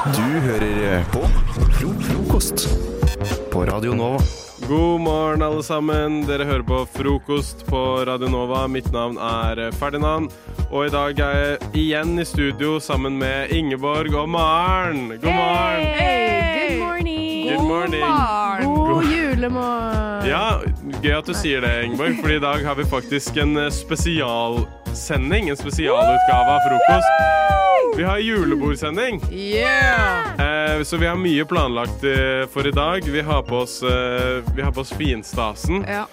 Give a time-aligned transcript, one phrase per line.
[0.00, 1.20] Du hører på
[1.76, 2.68] Fro Frokost
[3.52, 4.18] på Radio Nova.
[4.68, 6.22] God morgen, alle sammen.
[6.24, 8.62] Dere hører på Frokost på Radio Nova.
[8.68, 10.32] Mitt navn er Ferdinand.
[10.70, 15.10] Og i dag er jeg igjen i studio sammen med Ingeborg og Maren.
[15.20, 15.84] God morgen.
[16.00, 17.50] Hey, good morning.
[17.50, 18.04] Good morning.
[18.64, 20.28] God julemorgen.
[20.32, 20.46] Ja,
[21.02, 25.52] Gøy at du sier det, Ingeborg, for i dag har vi faktisk en eh, spesialsending.
[25.52, 27.69] En spesialutgave av Frokost.
[27.96, 29.20] Vi har julebordsending.
[29.32, 30.76] Yeah!
[30.76, 33.02] Eh, så vi har mye planlagt eh, for i dag.
[33.04, 35.84] Vi har på oss, eh, vi har på oss finstasen.
[35.88, 36.06] Ja.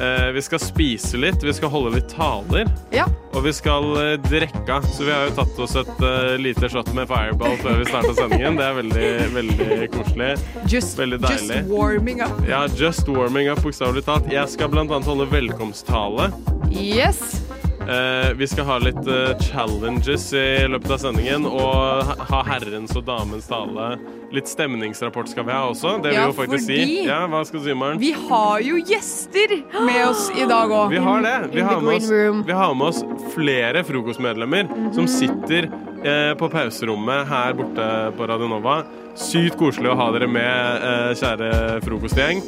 [0.00, 2.66] Eh, vi skal spise litt, vi skal holde litt taler.
[2.92, 3.06] ja.
[3.36, 4.78] Og vi skal eh, drikke.
[4.92, 6.04] Så vi har jo tatt oss et
[6.40, 8.56] lite shot med Fireball før vi starta sendingen.
[8.56, 10.30] Det er veldig, veldig koselig.
[10.72, 12.32] Just, Veldig just warming up.
[12.48, 14.30] Ja, just warming up, bokstavelig talt.
[14.32, 16.30] Jeg skal blant annet holde velkomsttale.
[16.72, 17.42] Yes.
[17.86, 23.04] Eh, vi skal ha litt eh, challenges i løpet av sendingen, og ha- herrens og
[23.06, 23.92] damens tale.
[24.34, 25.92] Litt stemningsrapport skal vi ha også.
[26.02, 27.04] Det vil Ja, jo faktisk fordi- si.
[27.06, 27.98] Ja, hva skal du si, Maren?
[28.02, 29.54] Vi har jo gjester
[29.86, 30.90] med oss i dag òg.
[30.90, 31.50] Vi har det.
[31.54, 32.10] Vi har, med oss,
[32.46, 35.70] vi har med oss flere frokostmedlemmer som sitter
[36.04, 38.82] eh, på pauserommet her borte på Radio Nova.
[39.14, 42.42] Sykt koselig å ha dere med, eh, kjære frokostgjeng.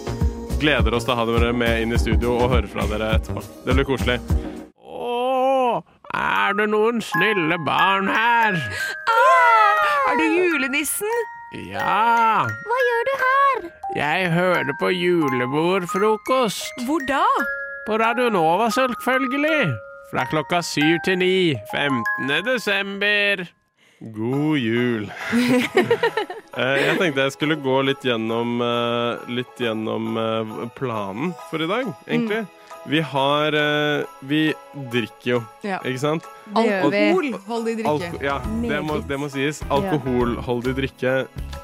[0.58, 3.42] Gleder oss til å ha dere med inn i studio og høre fra dere etterpå.
[3.64, 4.18] Det blir koselig.
[6.18, 8.56] Er det noen snille barn her?
[10.08, 11.12] Er du julenissen?
[11.54, 12.44] Ja.
[12.44, 13.68] Hva gjør du her?
[13.96, 16.82] Jeg hører på julebordfrokost.
[16.88, 17.22] Hvor da?
[17.86, 19.76] På Radio Nova, selvfølgelig.
[20.10, 21.54] Fra klokka syv til ni.
[21.72, 22.34] 15.
[22.44, 23.46] desember.
[24.00, 25.08] God jul.
[26.58, 31.68] Eh, jeg tenkte jeg skulle gå litt gjennom, eh, litt gjennom eh, planen for i
[31.70, 32.40] dag, egentlig.
[32.86, 34.54] Vi har eh, Vi
[34.92, 35.78] drikker jo, Ja.
[35.84, 36.28] ikke sant?
[36.54, 37.90] Alkoholholdig drikke.
[37.90, 39.60] Alko ja, det må, det må sies.
[39.70, 41.14] Alkoholholdig drikke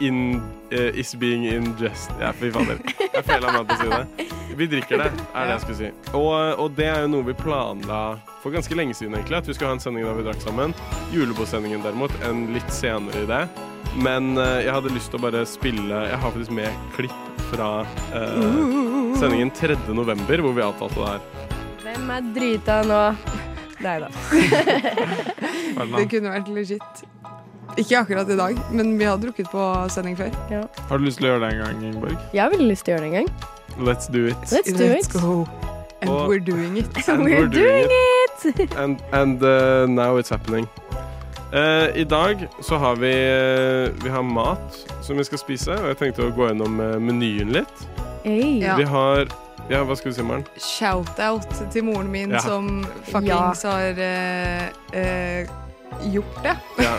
[0.04, 0.42] in,
[0.74, 2.12] uh, is being ingest.
[2.20, 2.80] Ja, fy fader.
[3.00, 4.28] Jeg feila meg til å si det.
[4.58, 5.90] Vi drikker det, er det jeg skulle si.
[6.12, 8.02] Og, og det er jo noe vi planla
[8.42, 9.40] for ganske lenge siden, egentlig.
[9.40, 10.74] At vi skulle ha en sending der vi drakk sammen.
[11.14, 13.40] Julebordsendingen derimot, en litt senere idé.
[13.96, 17.84] Men uh, jeg hadde lyst til å bare spille Jeg har faktisk med klipp fra
[18.16, 18.38] eh,
[19.20, 19.76] sendingen 3.
[19.94, 21.20] november, hvor vi avtalte det her.
[21.84, 23.00] Hvem er drita nå?
[23.84, 24.08] Deg, da.
[25.98, 27.04] Det kunne vært legit.
[27.80, 30.30] Ikke akkurat i dag, men vi har drukket på sending før.
[30.88, 32.16] Har du lyst til å gjøre det en gang, Ingeborg?
[32.32, 33.30] Jeg har veldig lyst til å gjøre det en gang.
[33.88, 34.38] Let's do it.
[34.54, 35.08] Let's do it.
[35.12, 35.48] go.
[36.00, 37.08] And we're doing it.
[37.08, 38.72] And We're doing it!
[38.76, 40.68] And, and uh, now it's happening.
[41.54, 45.86] Eh, I dag så har vi, eh, vi har mat som vi skal spise, og
[45.92, 47.84] jeg tenkte å gå gjennom eh, menyen litt.
[48.24, 48.58] Hey.
[48.64, 48.76] Ja.
[48.80, 49.26] Vi har
[49.70, 50.42] Ja, hva skal du si, Maren?
[50.60, 52.38] Shout-out til moren min Ja.
[52.44, 53.94] som fuckings har
[56.12, 56.56] gjort det.
[56.82, 56.96] Ja,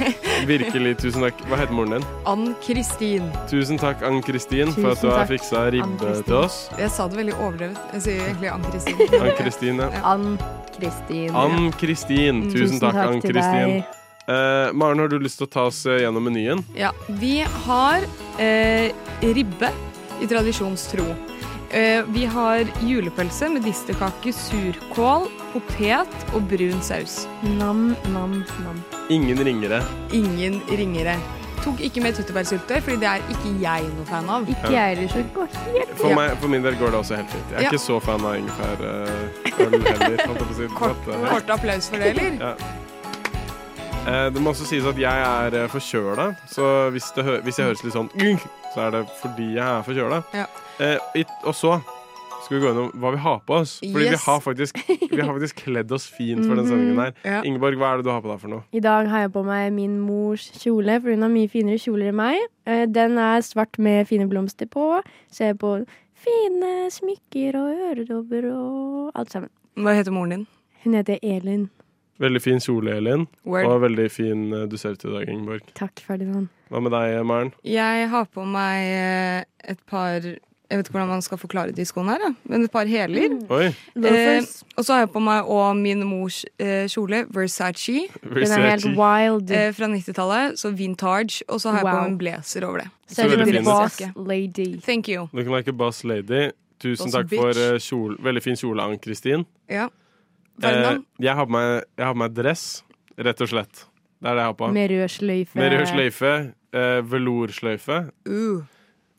[0.48, 1.44] virkelig, tusen takk.
[1.46, 2.06] Hva heter moren din?
[2.26, 3.28] Ann-Kristin.
[3.52, 6.70] Tusen takk, Ann-Kristin, for at du har fiksa ribbe til oss.
[6.80, 7.78] Jeg sa det veldig overdrevet.
[7.94, 9.20] Jeg sier egentlig Ann-Kristin.
[9.20, 9.92] Ann-Kristin, ja.
[10.16, 11.36] Ann-Kristin.
[11.36, 12.42] Ann-Kristin.
[12.50, 13.84] Tusen, Tusen takk, takk Ann-Kristin.
[14.28, 16.64] Eh, Maren, har du lyst til å ta oss eh, gjennom menyen?
[16.74, 16.90] Ja,
[17.22, 18.02] vi har
[18.42, 18.90] eh,
[19.22, 19.70] ribbe
[20.24, 21.06] i tradisjonstro.
[21.76, 27.26] Eh, vi har julepølse med distelkake, surkål, potet og brun saus.
[27.60, 28.80] Nam, nam, nam.
[29.14, 29.84] Ingen ringere.
[30.16, 31.18] Ingen ringere.
[31.66, 34.50] Tok ikke med tyttebærsyltetøy, fordi det er ikke jeg noe fan av.
[34.52, 36.16] Ikke jeg heller, så det går helt For, Ja.
[36.20, 37.54] meg, for min del går det også helt fint.
[37.54, 37.70] Jeg er Ja.
[37.70, 39.86] ikke så fan av ingefærøl heller.
[39.86, 40.68] holdt jeg på å si.
[40.76, 41.30] Kort, Dette her.
[41.30, 42.38] kort applaus for det, eller?
[42.42, 42.54] Ja.
[44.06, 47.58] Eh, det må også sies at jeg er eh, forkjøla, så hvis, det hø hvis
[47.58, 48.10] jeg høres litt sånn
[48.76, 50.20] så er det fordi jeg er forkjøla.
[50.36, 50.46] Ja.
[50.84, 51.80] Eh, og så
[52.46, 53.80] skal vi gå gjennom hva vi har på oss.
[53.82, 57.16] Fordi vi, har faktisk, vi har faktisk kledd oss fint for den sendingen her.
[57.26, 57.40] Ja.
[57.50, 58.62] Ingeborg, hva er det du har på deg for noe?
[58.78, 62.12] I dag har jeg på meg min mors kjole, for hun har mye finere kjoler
[62.12, 62.44] enn meg.
[62.70, 65.00] Eh, Den er svart med fine blomster på.
[65.34, 65.80] Ser på
[66.26, 69.50] fine smykker og øredobber og alt sammen.
[69.82, 70.46] Hva heter moren din?
[70.86, 71.66] Hun heter Elin.
[72.20, 73.26] Veldig fin kjole, Elin.
[73.44, 73.66] Word.
[73.68, 75.62] Og veldig fin eh, du ser ut i dag, Ingeborg.
[75.76, 76.48] Takk, Ferdinand.
[76.72, 77.52] Hva med deg, Maren?
[77.68, 81.84] Jeg har på meg eh, et par Jeg vet ikke hvordan man skal forklare de
[81.86, 82.30] skoene her, da.
[82.50, 83.36] men et par hæler.
[83.54, 83.68] Oi!
[84.02, 84.48] Eh,
[84.80, 88.88] og så har jeg på meg og min mors eh, kjole, Versace, Den er helt
[88.98, 89.52] wild.
[89.54, 90.58] eh, fra 90-tallet.
[90.58, 91.44] Så vintage.
[91.50, 92.88] Og så har jeg på meg en blazer over det.
[93.12, 94.72] Så så veldig boss lady.
[94.82, 95.28] Thank you.
[95.34, 96.48] Looking like a boss lady.
[96.82, 97.42] Tusen Boss takk bitch.
[97.44, 98.18] for eh, kjole.
[98.26, 99.46] Veldig fin kjole, Ann-Kristin.
[99.72, 99.86] Ja.
[100.64, 102.84] Eh, jeg, har på meg, jeg har på meg dress,
[103.18, 103.86] rett og slett.
[104.22, 104.72] Det er det jeg har på.
[104.74, 105.60] Med rød sløyfe.
[105.60, 106.34] Med rød sløyfe,
[106.74, 108.02] eh, veloursløyfe.
[108.30, 108.64] Uh.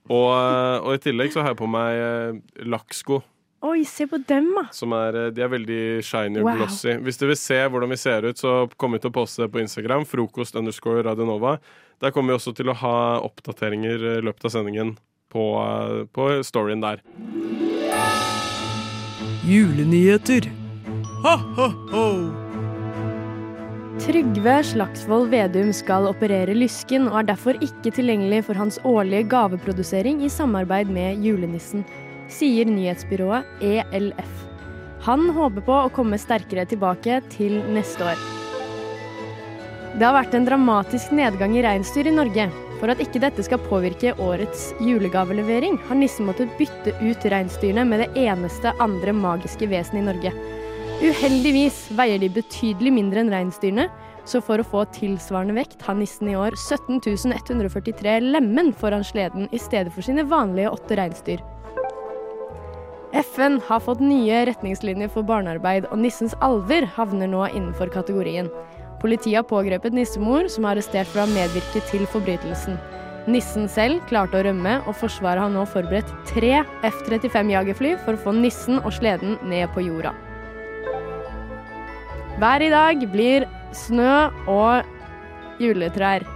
[0.07, 3.21] Og, eh, og i tillegg så har jeg på meg eh, lakksko.
[3.67, 4.67] Oi, se på dem, da.
[4.75, 6.57] Som er, eh, de er veldig shiny og Wow.
[6.61, 6.97] glossy.
[7.03, 9.53] Hvis du vil se hvordan vi ser ut, så kommer vi til å poste det
[9.53, 10.05] på Instagram.
[10.07, 11.59] Frokost underscore Radionova.
[12.01, 14.97] Der kommer vi også til å ha oppdateringer i løpet av sendingen
[15.33, 17.01] på, eh, på storyen der.
[19.47, 20.66] Julenyheter.
[21.25, 22.07] Ha-ha-ho!
[24.01, 30.21] Trygve Slagsvold Vedum skal operere lysken, og er derfor ikke tilgjengelig for hans årlige gaveprodusering
[30.25, 31.87] i samarbeid med julenissen,
[32.29, 34.43] sier nyhetsbyrået ELF.
[35.07, 38.21] Han håper på å komme sterkere tilbake til neste år.
[39.97, 42.51] Det har vært en dramatisk nedgang i reinsdyr i Norge.
[42.77, 48.05] For at ikke dette skal påvirke årets julegavelevering, har nissen måttet bytte ut reinsdyrene med
[48.05, 50.35] det eneste andre magiske vesenet i Norge.
[50.97, 53.85] Uheldigvis veier de betydelig mindre enn reinsdyrene,
[54.27, 57.03] så for å få tilsvarende vekt har nissen i år 17
[57.37, 61.43] 143 lemen foran sleden i stedet for sine vanlige åtte reinsdyr.
[63.17, 68.49] FN har fått nye retningslinjer for barnearbeid, og nissens alver havner nå innenfor kategorien.
[69.01, 72.81] Politiet har pågrepet nissemor, som er arrestert for å ha medvirket til forbrytelsen.
[73.29, 78.25] Nissen selv klarte å rømme, og Forsvaret har nå forberedt tre F-35 jagerfly for å
[78.29, 80.15] få nissen og sleden ned på jorda.
[82.37, 84.85] Hver i dag blir snø og
[85.57, 86.27] juletrær.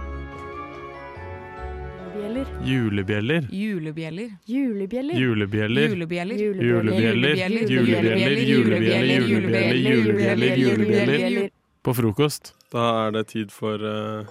[2.65, 3.45] Julebjeller.
[3.53, 4.31] Julebjeller.
[4.49, 5.13] Julebjeller.
[5.13, 5.13] Julebjeller.
[5.21, 6.41] Julebjeller.
[6.41, 6.41] Julebjeller.
[6.57, 7.67] Julebjeller.
[7.69, 8.41] Julebjeller.
[8.49, 9.21] Julebjeller.
[9.29, 9.85] Julebjeller.
[9.91, 10.57] Julebjeller.
[10.57, 11.49] Julebjeller.
[11.85, 12.55] På frokost.
[12.73, 14.25] Da er det tid for uh,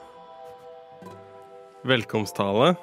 [1.87, 2.75] velkomsttale.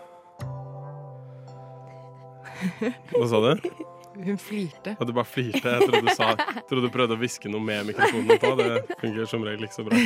[3.11, 3.69] Hva sa du?
[4.17, 4.95] Hun flirte.
[4.99, 5.61] Ja, du bare flirte.
[5.69, 6.31] Jeg trodde du, sa,
[6.69, 8.53] trodde du prøvde å hviske noe med mikrofonen på.
[8.57, 9.99] Det fungerer som regel ikke så bra.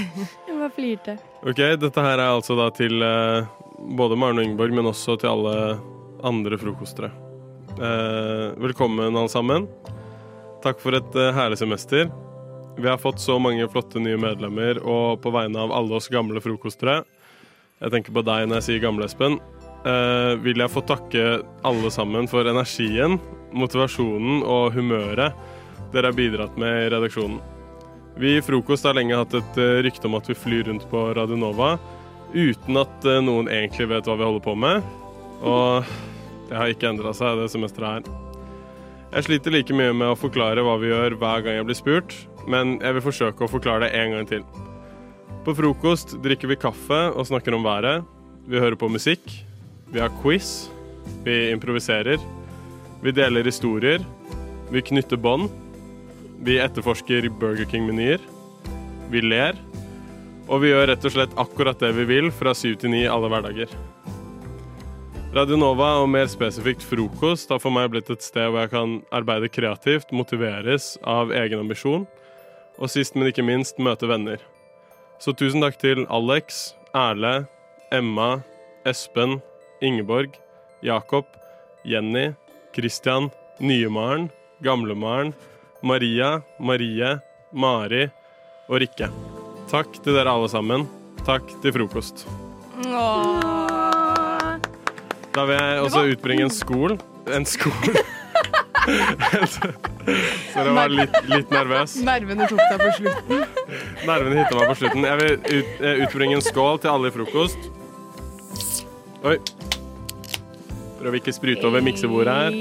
[0.49, 1.15] Hun bare flirte.
[1.47, 3.47] Ok, dette her er altså da til eh,
[4.01, 5.55] både Maren og Ingeborg, men også til alle
[6.27, 7.11] andre frokostere.
[7.77, 9.69] Eh, velkommen, alle sammen.
[10.61, 12.11] Takk for et eh, herlig semester.
[12.77, 16.39] Vi har fått så mange flotte nye medlemmer, og på vegne av alle oss gamle
[16.39, 17.01] frokostere
[17.81, 19.39] Jeg tenker på deg når jeg sier gamle, Espen.
[19.87, 21.23] eh, vil jeg få takke
[21.67, 23.17] alle sammen for energien,
[23.53, 25.35] motivasjonen og humøret
[25.91, 27.41] dere har bidratt med i redaksjonen.
[28.19, 31.03] Vi i Frokost har lenge hatt et eh, rykte om at vi flyr rundt på
[31.15, 31.75] Radio Nova
[32.33, 34.83] uten at eh, noen egentlig vet hva vi holder på med.
[35.41, 35.87] Og
[36.49, 38.19] det har ikke endra seg det semesteret her.
[39.11, 42.15] Jeg sliter like mye med å forklare hva vi gjør hver gang jeg blir spurt,
[42.51, 44.45] men jeg vil forsøke å forklare det en gang til.
[45.43, 48.05] På frokost drikker vi kaffe og snakker om været.
[48.47, 49.23] Vi hører på musikk.
[49.91, 50.69] Vi har quiz.
[51.25, 52.21] Vi improviserer.
[53.01, 54.03] Vi deler historier.
[54.69, 55.49] Vi knytter bånd.
[56.45, 58.21] Vi etterforsker Burger King-menyer.
[59.09, 59.57] Vi ler.
[60.45, 63.31] Og vi gjør rett og slett akkurat det vi vil fra syv til ni alle
[63.31, 63.73] hverdager.
[65.33, 68.97] Radio Nova, og mer spesifikt frokost, har for meg blitt et sted hvor jeg kan
[69.15, 72.03] arbeide kreativt, motiveres av egen ambisjon,
[72.77, 74.43] og sist, men ikke minst, møte venner.
[75.23, 77.47] Så tusen takk til Alex, Erle,
[77.95, 78.43] Emma,
[78.85, 79.39] Espen,
[79.81, 80.35] Ingeborg,
[80.83, 81.31] Jakob,
[81.87, 82.33] Jenny,
[82.75, 83.29] Christian,
[83.59, 84.29] Nye-Maren,
[84.63, 85.33] Gamle-Maren,
[85.83, 87.17] Maria, Marie,
[87.53, 88.07] Mari
[88.69, 89.09] og Rikke.
[89.71, 90.87] Takk til dere alle sammen.
[91.25, 92.25] Takk til frokost.
[95.31, 96.97] Da vil jeg også utbringe en skål.
[97.31, 97.95] En skål.
[98.81, 101.93] Så jeg var litt, litt nervøs.
[102.03, 103.43] Nervene tok deg på slutten.
[104.09, 105.05] Nervene hitta meg på slutten.
[105.05, 107.69] Jeg vil ut, utbringe en skål til alle i frokost.
[109.21, 109.37] Oi.
[111.01, 112.51] Prøver ikke sprute over miksebordet her.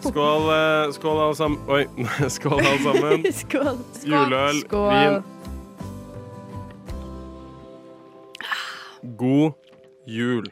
[0.00, 1.58] Skål, eh, skål alle sammen.
[1.68, 1.84] Oi,
[2.36, 3.26] skål alle sammen.
[3.42, 3.76] Skål.
[4.08, 4.90] Juleøl, Skål.
[4.94, 5.22] vin.
[9.20, 9.52] God
[10.08, 10.48] jul.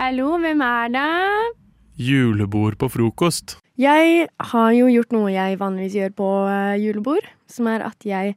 [0.00, 1.06] Hallo, hvem er det?
[2.00, 3.58] Julebord på frokost.
[3.80, 8.34] Jeg har jo gjort noe jeg vanligvis gjør på eh, julebord, som er at jeg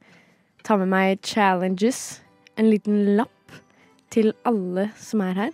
[0.68, 2.20] tar med meg challenges,
[2.60, 3.56] en liten lapp
[4.12, 5.52] til alle som er her,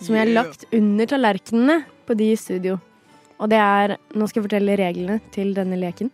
[0.00, 2.78] som jeg har lagt under tallerkenene på de i studio.
[3.40, 6.10] Og det er Nå skal jeg fortelle reglene til denne leken.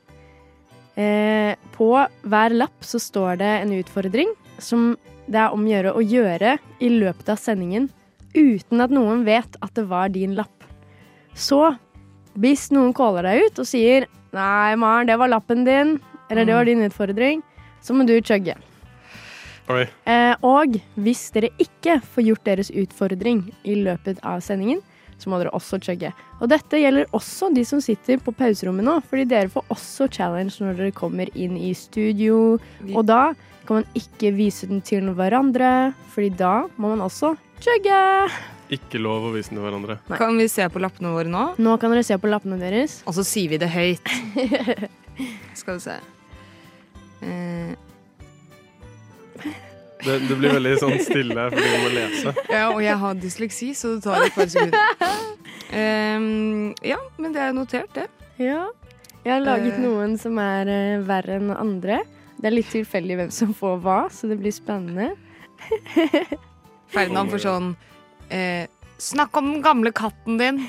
[0.96, 1.90] Eh, på
[2.24, 4.30] hver lapp så står det en utfordring
[4.62, 4.94] som
[5.26, 7.90] det er om å gjøre å gjøre i løpet av sendingen
[8.36, 10.54] uten at noen vet at det var din lapp.
[11.36, 11.74] Så
[12.36, 15.94] hvis noen caller deg ut og sier Nei, Maren, det var lappen din,
[16.28, 17.40] eller det var din utfordring,
[17.80, 18.52] så må du chugge.
[19.72, 19.86] Oi.
[20.06, 24.82] Eh, og hvis dere ikke får gjort deres utfordring i løpet av sendingen,
[25.18, 26.12] så må dere også chugge.
[26.40, 30.60] Og dette gjelder også de som sitter på pauserommet nå, fordi dere får også challenge
[30.60, 32.58] når dere kommer inn i studio.
[32.92, 33.30] Og da
[33.66, 38.02] kan man ikke vise den til hverandre, fordi da må man også chugge.
[38.76, 39.98] Ikke lov å vise den til hverandre.
[40.10, 40.18] Nei.
[40.20, 41.46] Kan vi se på lappene våre nå?
[41.62, 43.00] Nå kan dere se på lappene deres.
[43.08, 44.12] Og så sier vi det høyt.
[45.60, 45.96] Skal vi se.
[47.24, 47.55] Eh,
[50.04, 52.32] Det, det blir veldig sånn stille fordi du må lese.
[52.52, 55.46] ja, og jeg har dysleksi, så det tar et par sekunder.
[55.66, 58.06] Um, ja, men det er notert, det.
[58.38, 58.66] Ja.
[59.24, 62.02] Jeg har laget uh, noen som er uh, verre enn andre.
[62.36, 65.14] Det er litt tilfeldig hvem som får hva, så det blir spennende.
[66.94, 67.70] Ferdinand får sånn
[68.30, 68.64] uh,
[69.02, 70.62] Snakk om den gamle katten din.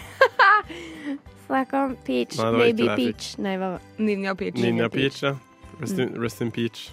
[1.47, 3.35] Snakk om Peach, Nei, Baby Peach.
[3.39, 4.57] Nei, hva var Ninja Peach.
[4.59, 5.37] Ninja Peach, ja.
[5.81, 6.87] Rest in, rest in Peach.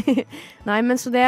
[0.68, 1.26] Nei, men så det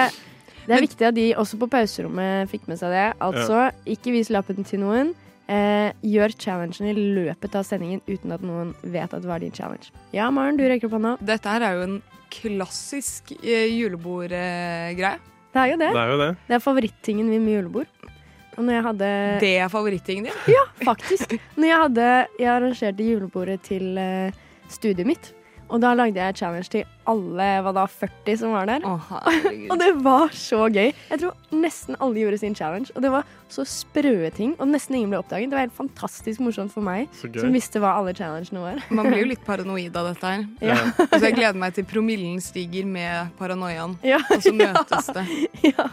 [0.66, 3.06] Det er viktig at de også på pauserommet fikk med seg det.
[3.22, 5.12] Altså, ikke vis lappen til noen.
[5.46, 9.54] Eh, gjør challengen i løpet av sendingen uten at noen vet at det var din
[9.54, 9.92] challenge.
[10.10, 11.12] Ja, Maren, du rekker opp hånda.
[11.22, 11.96] Dette her er jo en
[12.34, 15.12] klassisk eh, julebordgreie.
[15.54, 15.92] Det er jo det.
[15.94, 16.30] Det er jo det.
[16.48, 18.10] Det er favorittingen min med julebord.
[18.56, 19.12] Og når jeg hadde
[19.44, 20.42] det er favorittingen din.
[20.50, 21.36] Ja, Faktisk.
[21.56, 22.10] Når jeg hadde
[22.40, 24.34] Jeg arrangerte julebordet til eh,
[24.72, 25.30] studiet mitt.
[25.66, 28.84] Og da lagde jeg challenge til alle hva da, 40 som var der.
[28.86, 29.02] Oh.
[29.70, 30.90] Og det var så gøy.
[31.10, 32.90] Jeg tror nesten alle gjorde sin challenge.
[32.94, 34.54] Og det var så sprø ting.
[34.58, 35.50] Og nesten ingen ble oppdaget.
[35.50, 38.82] Det var helt fantastisk morsomt for meg, som visste hva alle challengene var.
[38.90, 40.44] Man blir jo litt paranoid av dette her.
[40.66, 40.78] Ja.
[41.14, 43.98] Så jeg gleder meg til promillen stiger med paranoiaen.
[44.06, 44.20] Ja.
[44.34, 45.26] Og så møtes det.
[45.70, 45.88] ja.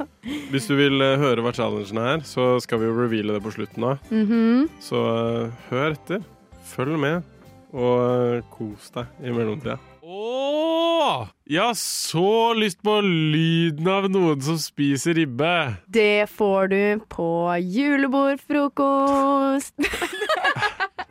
[0.53, 3.53] Hvis du vil eh, høre hva challengen er, så skal vi jo reveale det på
[3.57, 4.13] slutten av.
[4.13, 4.69] Mhm.
[4.81, 6.23] Så eh, hør etter.
[6.73, 7.25] Følg med,
[7.73, 9.79] og eh, kos deg i mellomtida.
[10.03, 11.27] Åh!
[11.49, 15.75] Jeg har så lyst på lyden av noen som spiser ribbe.
[15.91, 19.73] Det får du på julebordfrokost.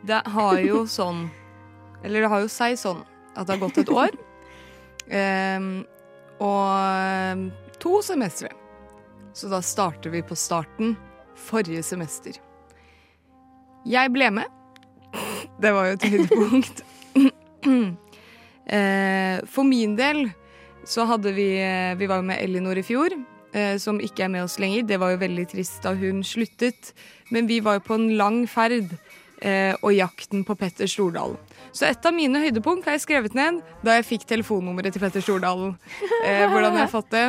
[0.03, 1.29] Det har jo sånn
[2.03, 2.99] Eller det har jo seg sånn
[3.39, 4.11] at det har gått et år.
[5.07, 5.87] Um,
[6.43, 7.47] og
[7.79, 8.51] to semestre.
[9.31, 10.99] Så da starter vi på starten.
[11.39, 12.35] Forrige semester.
[13.87, 14.51] Jeg ble med.
[15.61, 16.83] Det var jo et høydepunkt.
[18.63, 20.25] Eh, For min del
[20.87, 21.47] så hadde vi
[21.99, 23.11] Vi var jo med Ellinor i fjor,
[23.53, 24.85] eh, som ikke er med oss lenger.
[24.87, 26.93] Det var jo veldig trist da hun sluttet.
[27.31, 28.91] Men vi var jo på en lang ferd
[29.41, 31.37] eh, og jakten på Petter Stordalen.
[31.73, 35.23] Så et av mine høydepunkt har jeg skrevet ned da jeg fikk telefonnummeret til Petter
[35.23, 35.75] Stordalen.
[36.23, 37.25] Eh, hvordan jeg fått det.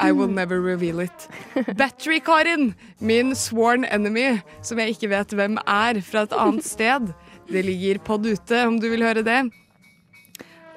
[0.00, 1.28] I will never reveal it.
[1.76, 7.12] Battery-Karin, min sworn enemy, som jeg ikke vet hvem er, fra et annet sted.
[7.50, 9.42] Det ligger pod ute, om du vil høre det.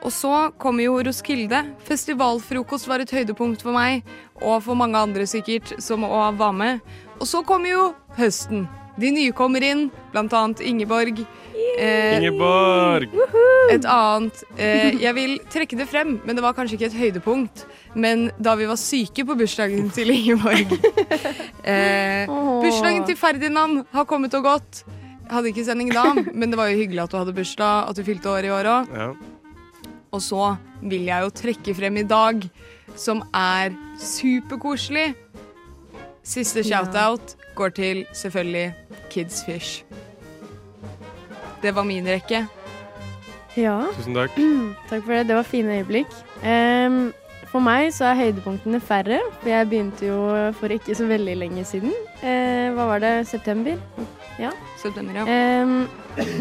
[0.04, 1.64] Og så kommer jo Roskilde.
[1.88, 4.04] Festivalfrokost var et høydepunkt for meg,
[4.44, 6.84] og for mange andre sikkert, som òg var med.
[7.22, 7.86] Og så kommer jo
[8.20, 8.68] høsten.
[9.00, 11.24] De nye kommer inn, blant annet Ingeborg.
[11.80, 13.10] Eh, Ingeborg!
[13.74, 17.66] et annet eh, Jeg vil trekke det frem, men det var kanskje ikke et høydepunkt.
[17.98, 20.76] Men da vi var syke på bursdagen til Ingeborg
[21.72, 24.84] eh, Bursdagen til Ferdinand har kommet og gått.
[25.32, 28.06] Hadde ikke sending da, men det var jo hyggelig at du hadde bursdag, at du
[28.06, 28.94] fylte år i år òg.
[28.94, 29.10] Ja.
[30.14, 32.44] Og så vil jeg jo trekke frem i dag,
[33.00, 35.14] som er superkoselig.
[36.24, 38.74] Siste shoutout går til selvfølgelig
[39.10, 39.84] Kids Fish.
[41.62, 42.46] Det var min rekke.
[43.58, 43.82] Ja.
[43.98, 44.40] Tusen takk.
[44.90, 45.28] Takk for det.
[45.28, 46.16] Det var fine øyeblikk.
[46.44, 47.14] Um,
[47.52, 49.20] for meg så er høydepunktene færre.
[49.42, 50.20] For jeg begynte jo
[50.58, 51.94] for ikke så veldig lenge siden.
[52.24, 53.14] Uh, hva var det?
[53.28, 53.78] September?
[54.82, 55.64] September, ja.
[55.64, 55.88] Um,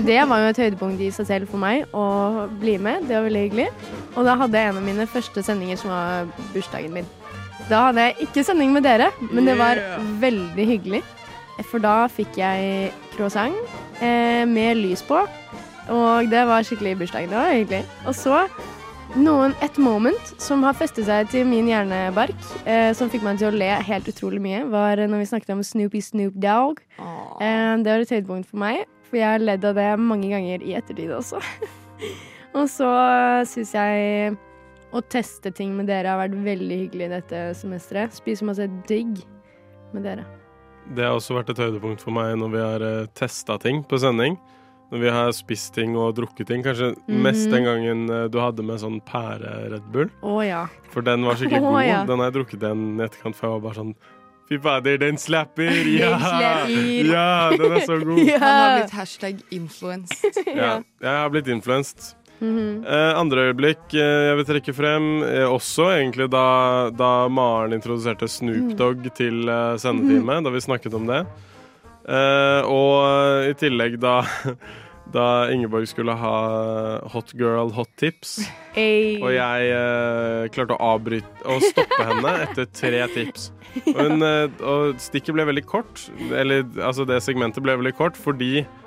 [0.07, 3.07] det var jo et høydepunkt i seg selv for meg å bli med.
[3.09, 3.69] Det var veldig hyggelig.
[4.17, 7.11] Og da hadde jeg en av mine første sendinger som var bursdagen min.
[7.71, 9.81] Da hadde jeg ikke sending med dere, men det var
[10.23, 11.03] veldig hyggelig.
[11.69, 13.57] For da fikk jeg croissant
[14.03, 15.21] eh, med lys på.
[15.93, 17.29] Og det var skikkelig bursdag.
[17.31, 17.83] Det var hyggelig.
[18.09, 18.45] Og så
[19.19, 23.51] noen, et moment som har festet seg til min hjernebark, eh, som fikk meg til
[23.51, 26.81] å le helt utrolig mye, var når vi snakket om Snoopy Snoop Dogg.
[26.99, 30.63] Eh, Det var et høydepunkt for meg, for jeg har ledd av det mange ganger
[30.63, 31.43] i ettertid også.
[32.57, 32.89] og så
[33.49, 34.37] syns jeg
[34.93, 38.13] å teste ting med dere har vært veldig hyggelig dette semesteret.
[38.17, 39.23] Spise masse digg
[39.95, 40.25] med dere.
[40.97, 43.99] Det har også vært et høydepunkt for meg når vi har uh, testa ting på
[44.03, 44.37] sending.
[44.93, 46.61] Når vi har spist ting og drukket ting.
[46.67, 47.23] Kanskje Mhm.
[47.25, 50.11] mest den gangen eh, du hadde med sånn pære-Red Bull.
[50.21, 50.67] Å ja.
[50.93, 51.87] For den var skikkelig Å, god.
[51.87, 52.01] ja.
[52.05, 53.95] Den har jeg drukket igjen i etterkant, for jeg var bare sånn
[54.51, 55.71] Fy fader, den slapper!
[56.03, 56.19] Ja!
[56.69, 58.21] ja, den er så god.
[58.43, 60.43] Han har blitt hashtag influenced.
[60.51, 62.11] Ja, jeg har blitt influenced.
[62.43, 62.83] Mhm.
[62.83, 68.27] Eh, andre øyeblikk eh, jeg vil trekke frem, eh, også egentlig da, da Maren introduserte
[68.29, 71.23] Snoop Dogg til eh, sendetime, da vi snakket om det.
[72.03, 74.17] Eh, og i tillegg da,
[75.17, 76.35] da Ingeborg skulle ha
[77.15, 78.41] hot girl hot tips.
[78.75, 79.21] Hey.
[79.23, 83.53] Og jeg eh, klarte å avbryte og stoppe henne etter tre tips.
[83.87, 86.09] Og, hun, eh, og stikket ble veldig kort.
[86.35, 88.82] Eller altså, det segmentet ble veldig kort fordi eh,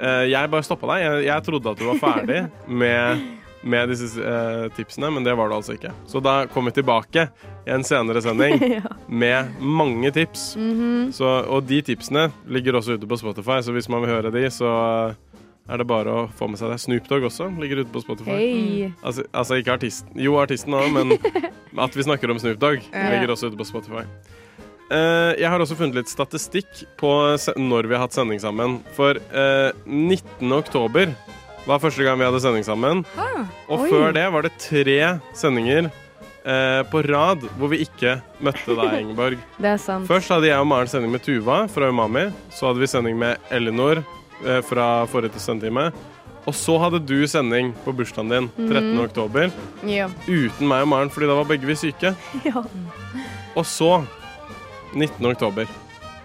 [0.00, 1.04] jeg bare stoppa deg.
[1.04, 2.40] Jeg, jeg trodde at du var ferdig
[2.70, 3.22] med,
[3.62, 5.92] med disse uh, tipsene, men det var du altså ikke.
[6.06, 7.28] Så da kommer vi tilbake
[7.66, 8.62] i en senere sending
[9.22, 10.54] med mange tips.
[10.56, 11.10] Mhm.
[11.12, 14.46] Så, og de tipsene ligger også ute på Spotify, så hvis man vil høre de,
[14.52, 14.70] så
[15.10, 16.80] eh, er det bare å få med seg det.
[16.80, 18.38] Snoop Dogg også ligger ute på Spotify.
[18.38, 18.90] Hey.
[19.02, 20.14] Altså, altså ikke artisten.
[20.16, 21.18] Jo, artisten òg, men
[21.84, 24.06] at vi snakker om Snoop Dogg, ligger også ute på Spotify.
[24.88, 27.10] Eh, jeg har også funnet litt statistikk på
[27.60, 28.78] når vi har hatt sending sammen.
[28.96, 30.48] For eh, 19.
[30.56, 31.12] oktober
[31.68, 33.02] var første gang vi hadde sending sammen.
[33.20, 33.88] Ah, Og oi.
[33.92, 34.98] før det var det tre
[35.36, 39.36] sendinger eh, på rad hvor vi ikke møtte deg, Ingeborg.
[39.60, 40.08] Det er sant.
[40.08, 42.30] Først hadde jeg og Maren sending med Tuva fra Umami.
[42.56, 45.90] Så hadde vi sending med Elinor eh, fra forrige sendetime.
[46.48, 48.94] Og så hadde du sending på bursdagen din 13.
[48.94, 49.00] Mm.
[49.04, 49.50] oktober
[49.84, 50.06] Ja.
[50.24, 52.14] uten meg og Maren, fordi da var begge vi syke.
[52.48, 52.62] ja.
[53.52, 53.98] Og så,
[54.94, 55.26] 19.
[55.26, 55.68] oktober,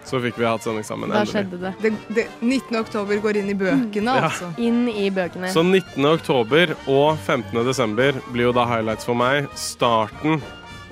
[0.04, 1.10] så fikk vi hatt sending sammen.
[1.10, 1.34] Da endelig.
[1.34, 1.74] skjedde det.
[1.82, 2.80] det, det, 19.
[2.82, 4.30] oktober går inn i bøkene, Ja.
[4.30, 4.52] altså.
[4.58, 5.52] Inn i bøkene.
[5.54, 6.06] Så 19.
[6.06, 7.66] oktober og 15.
[7.66, 9.48] desember blir jo da highlights for meg.
[9.56, 10.42] Starten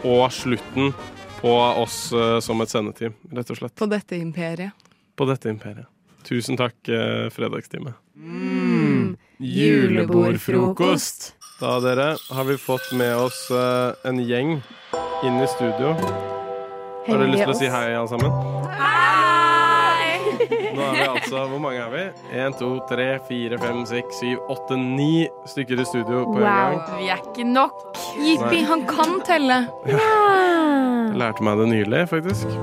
[0.04, 0.94] og slutten
[1.42, 3.76] på oss uh, som et sendeteam, rett og slett.
[3.76, 4.72] På dette imperiet.
[5.18, 5.90] På dette imperiet.
[6.24, 7.96] Tusen takk, uh, fredagstime.
[8.16, 9.18] Mm.
[9.42, 11.34] Julebordfrokost.
[11.62, 14.62] Da, dere, har vi fått med oss uh, en gjeng
[15.26, 16.41] inn i studio.
[17.08, 18.34] Har dere lyst til å si hei, alle sammen?
[18.78, 20.20] Hei!
[20.72, 22.04] Nå er vi altså Hvor mange er vi?
[22.38, 26.78] Én, to, tre, fire, fem, seks, syv, åtte, ni stykker i studio på en gang.
[27.00, 27.82] Vi er ikke nok.
[28.22, 29.64] Jippi, han kan telle.
[29.90, 32.54] Jeg lærte meg det nylig, faktisk.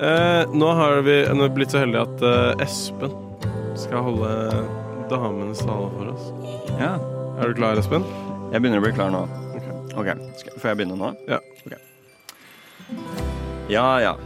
[0.00, 3.16] Eh, nå har vi nå er blitt så heldige at eh, Espen
[3.80, 4.30] skal holde
[5.10, 6.30] damenes tale for oss.
[6.76, 6.94] Ja,
[7.40, 8.04] Er du klar, Espen?
[8.52, 9.24] jeg begynner å bli klar nå.
[9.56, 9.66] Ok.
[10.04, 10.16] okay.
[10.36, 11.12] skal, Får jeg begynne nå?
[11.30, 11.40] Ja.
[11.64, 13.28] Ok.
[13.70, 14.16] Ja, ja.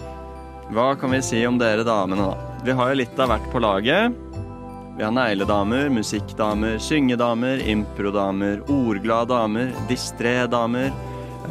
[0.72, 2.36] Hva kan vi si om dere damene, da?
[2.64, 4.14] Vi har jo litt av hvert på laget.
[4.96, 10.88] Vi har negledamer, musikkdamer, syngedamer, improdamer, ordglade damer, distré-damer,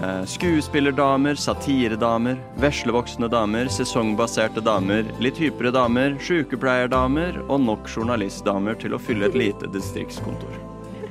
[0.02, 8.98] eh, skuespillerdamer, satiredamer, veslevoksne damer, sesongbaserte damer, litt hypere damer, sykepleierdamer og nok journalistdamer til
[8.98, 10.58] å fylle et lite distriktskontor.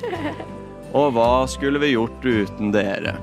[0.98, 3.14] Og hva skulle vi gjort uten dere?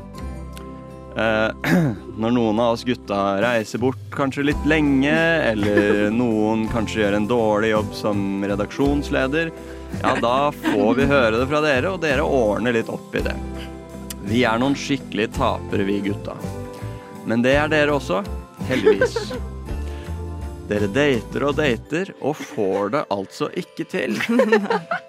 [1.20, 1.52] Eh,
[2.22, 5.16] når noen av oss gutta reiser bort kanskje litt lenge,
[5.52, 9.52] eller noen kanskje gjør en dårlig jobb som redaksjonsleder,
[10.04, 13.36] ja, da får vi høre det fra dere, og dere ordner litt opp i det.
[14.30, 16.38] Vi er noen skikkelige tapere, vi gutta.
[17.28, 18.22] Men det er dere også,
[18.70, 19.18] heldigvis.
[20.70, 24.20] Dere dater og dater, og får det altså ikke til.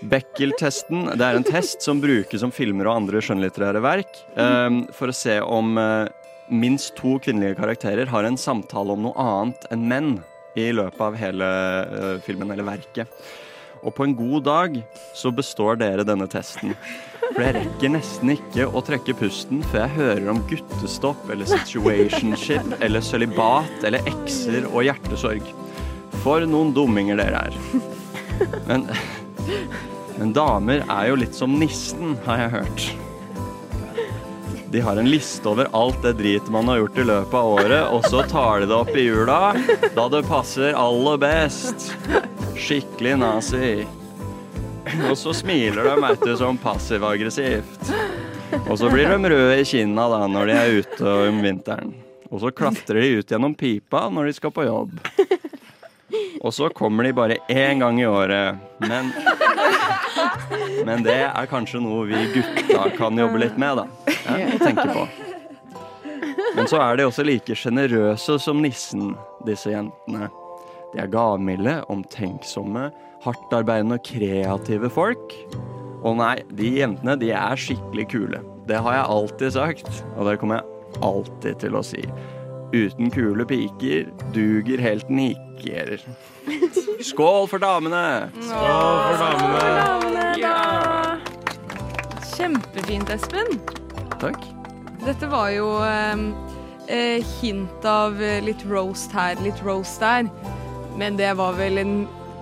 [0.00, 5.12] Beckel-testen det er en test som brukes som filmer og andre skjønnlitterære verk um, for
[5.12, 6.08] å se om uh,
[6.48, 10.10] minst to kvinnelige karakterer har en samtale om noe annet enn menn
[10.58, 11.46] i løpet av hele
[11.92, 13.12] uh, filmen eller verket.
[13.84, 14.80] Og på en god dag
[15.16, 16.74] så består dere denne testen.
[17.30, 22.74] For jeg rekker nesten ikke å trekke pusten før jeg hører om guttestopp eller situationship
[22.80, 25.54] eller sølibat eller ekser og hjertesorg.
[26.24, 27.62] For noen dumminger dere er.
[28.68, 28.88] Men
[30.20, 32.82] men damer er jo litt som nissen, har jeg hørt.
[34.70, 37.86] De har en liste over alt det drit man har gjort i løpet av året,
[37.88, 39.38] og så tar de det opp i jula
[39.96, 41.88] da det passer aller best.
[42.60, 43.72] Skikkelig nazi.
[45.08, 47.90] Og så smiler de, vet du, sånn passiv-aggressivt.
[48.60, 51.96] Og så blir de røde i kinna da når de er ute om vinteren.
[52.30, 55.00] Og så klatrer de ut gjennom pipa når de skal på jobb.
[56.40, 58.58] Og så kommer de bare én gang i året.
[58.86, 59.10] Men
[60.86, 64.14] Men det er kanskje noe vi gutta kan jobbe litt med, da.
[64.26, 65.06] Ja, tenke på.
[66.56, 69.14] Men så er de også like sjenerøse som nissen,
[69.46, 70.30] disse jentene.
[70.90, 72.88] De er gavmilde, omtenksomme,
[73.24, 75.36] hardtarbeidende og kreative folk.
[76.00, 78.42] Og nei, de jentene, de er skikkelig kule.
[78.68, 82.04] Det har jeg alltid sagt, og det kommer jeg alltid til å si.
[82.70, 85.98] Uten kule piker duger helten ikke.
[87.02, 88.28] Skål for damene!
[88.40, 90.26] Skål for damene!
[92.36, 93.58] Kjempefint, Espen.
[94.20, 94.40] Takk.
[95.04, 96.22] Dette var jo eh,
[96.92, 100.28] eh, hint av eh, litt roast her, litt roast der.
[101.00, 101.94] Men det var vel en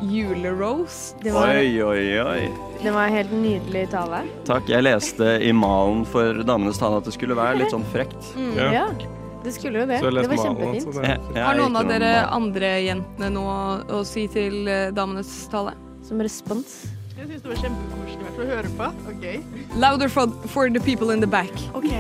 [0.03, 1.15] julerose?
[1.23, 2.49] Det var, Oi, oi, oi.
[2.83, 4.25] det var en helt nydelig tale.
[4.47, 4.67] Takk.
[4.71, 8.33] Jeg leste i malen for Damenes tale at det skulle være litt sånn frekt.
[8.59, 8.73] Ja.
[8.75, 8.85] Ja,
[9.45, 10.01] det skulle jo det.
[10.03, 11.03] Det var kjempefint.
[11.03, 11.43] Det.
[11.43, 13.59] Har noen av dere andre jentene noe
[13.99, 15.77] å si til eh, damenes tale?
[16.09, 16.79] som respons.
[17.19, 18.89] Jeg syns det var kjempekoselig å høre på.
[19.13, 19.41] Okay.
[19.77, 21.53] Louder for, for the people in the back.
[21.77, 21.91] Ok.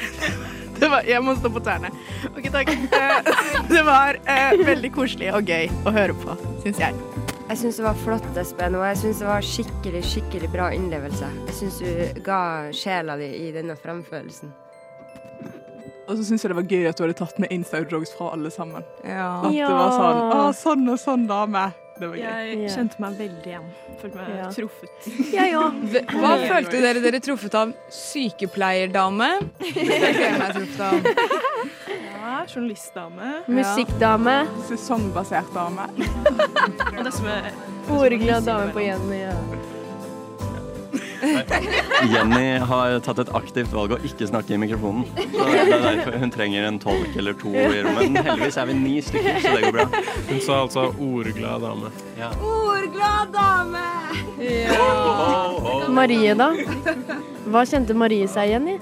[0.80, 1.92] det var, jeg må stå på tærne.
[2.32, 2.72] Ok, takk.
[2.98, 3.32] Eh,
[3.70, 6.96] det var eh, veldig koselig og gøy å høre på, syns jeg.
[7.48, 11.30] Jeg syns det var flott, Espen, og jeg syns det var skikkelig skikkelig bra innlevelse.
[11.48, 12.40] Jeg syns du ga
[12.76, 14.50] sjela di i denne fremførelsen.
[16.08, 18.30] Og så syns jeg det var gøy at du hadde tatt med inside jokes fra
[18.32, 18.84] alle sammen.
[19.04, 19.42] Ja.
[19.44, 21.66] At det var sånn Å, sånn og sånn dame.
[21.98, 22.46] Det var gøy.
[22.62, 23.64] Jeg kjente meg veldig igjen.
[23.98, 24.48] Følte meg Ja.
[24.54, 25.08] truffet.
[25.34, 25.96] Jeg òg.
[26.14, 27.72] Hva følte dere dere truffet av?
[27.90, 29.28] Sykepleierdame?
[29.58, 31.10] Følte meg truffet av.
[32.18, 33.32] Ja, journalistdame.
[33.50, 34.36] Musikkdame.
[34.70, 35.88] Sesongbasert dame.
[36.98, 37.50] Og det som er
[37.88, 39.24] Ordglad dame på Jenny.
[39.26, 39.34] Ja.
[42.12, 45.06] Jenny har tatt et aktivt valg å ikke snakke i mikrofonen.
[45.16, 48.12] Så det er derfor hun trenger en tolk eller to i rommet.
[48.14, 49.88] Men heldigvis er vi ni stykker, så det går bra.
[50.28, 51.92] Hun sa altså ordglad dame.
[52.38, 53.86] Ordglad dame!
[54.38, 55.88] Ja.
[55.90, 56.52] Marie, da?
[57.48, 58.78] Hva kjente Marie seg igjen i?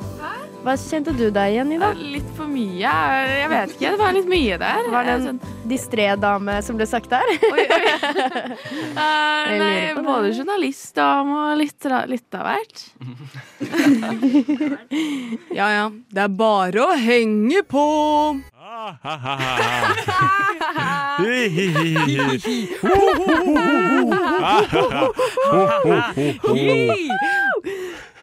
[0.66, 1.92] Hva kjente du deg igjen i, da?
[1.94, 2.90] Litt for mye.
[2.90, 3.90] Jeg vet ikke.
[3.92, 4.88] Det var litt mye der.
[4.90, 7.22] Var det Sånn- en distré dame som ble sagt der?
[7.52, 7.92] Oi, oi.
[8.98, 12.82] uh, nei, både journalistdame og litt, litt av hvert.
[15.60, 15.86] ja ja.
[16.10, 17.86] Det er bare å henge på.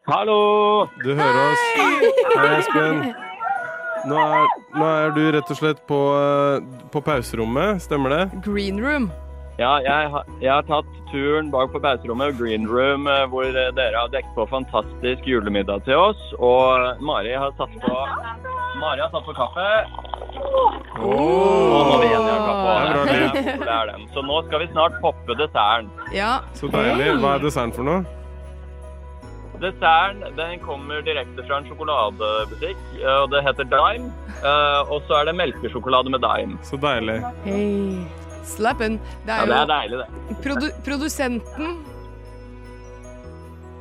[0.04, 0.88] Hallo!
[1.00, 1.62] Du hører oss.
[2.36, 2.98] Hei, Espen.
[4.04, 8.42] Nå er, nå er du rett og slett på, eh, på pauserommet, stemmer det?
[8.44, 9.06] Green room.
[9.62, 10.10] Ja, jeg,
[10.42, 14.48] jeg har tatt turen bak på pauserommet, Green Room, eh, hvor dere har dekket på
[14.50, 16.20] fantastisk julemiddag til oss.
[16.36, 17.94] Og Mari har satt på
[18.82, 19.70] Mari har satt på kaffe.
[21.00, 22.74] Og nå vil jeg ha kaffe.
[22.74, 24.04] Det er bra, Det er.
[24.18, 25.88] Så nå skal vi snart poppe desserten.
[26.12, 26.34] Ja.
[26.60, 27.14] Så deilig.
[27.24, 28.04] Hva er desserten for noe?
[29.64, 34.10] Desserten den kommer direkte fra en sjokoladebutikk, eh, og det heter Dime.
[34.44, 36.58] Eh, Og så er det melkesjokolade med Dime.
[36.68, 37.22] Så deilig.
[37.46, 38.06] Hei.
[38.44, 38.98] Slappen.
[39.26, 40.38] Det Ja, er det er jo deilig, det.
[40.44, 41.78] produ produsenten.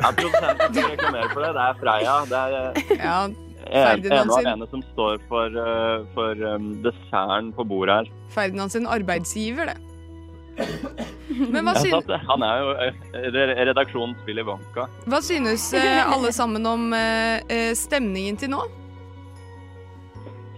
[0.03, 1.51] Ja, Produsenten skal reklamere for det.
[1.55, 2.15] Det er Freia.
[2.31, 3.37] Det er eh, Ja, en,
[3.73, 5.59] Ferdinand ene og alene som står for,
[6.15, 6.35] for
[6.87, 8.13] desserten på bordet her.
[8.35, 9.79] Ferdinand sin arbeidsgiver, det.
[11.53, 11.83] Men hva, synes...
[11.83, 12.93] syn satt, han er jo eh,
[13.35, 14.87] re- redaksjonens Willy Wonka.
[15.09, 18.63] hva synes eh, alle sammen om eh, stemningen til nå?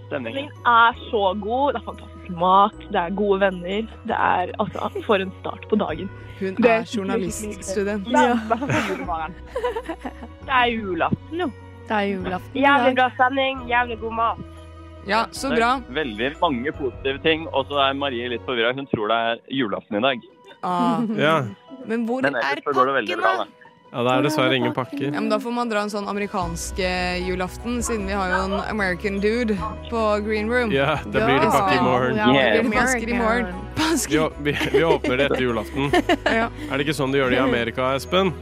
[0.09, 0.51] Stemningen.
[0.69, 1.73] er så god.
[1.75, 3.87] Det er fantastisk mat, det er gode venner.
[4.09, 6.11] Det er altså For en start på dagen.
[6.41, 8.09] Hun Det- er journaliststudent.
[8.11, 8.35] Ja.
[10.45, 11.47] Det er julaften, jo.
[11.89, 14.39] Det er julaften Jævlig bra stemning, jævlig god mat.
[15.09, 15.71] Ja, så er bra.
[15.93, 18.73] Veldig mange positive ting, og så er Marie litt forvirra.
[18.77, 20.21] Hun tror det er julaften i dag.
[20.65, 21.05] Ah.
[21.19, 21.37] Ja.
[21.87, 23.45] Men hvor Men er ellers så går det veldig pakken, bra, da?
[23.45, 23.71] da.
[23.93, 25.05] ja, det er dessverre ingen pakker.
[25.11, 28.41] Ja, men Da får man dra en sånn amerikansk eh, julaften, siden vi har jo
[28.47, 29.59] en American dude
[29.91, 30.73] på Green Room.
[30.73, 32.17] Ja, det blir det pakke i morgen.
[32.17, 33.53] Ja, det Blir pasker i morgen?
[33.53, 34.33] Vi, Pasker.
[34.41, 35.93] Vi, vi, vi åpner det etter julaften.
[36.41, 36.49] Ja.
[36.71, 38.33] Er det ikke sånn de gjør det i Amerika, Espen?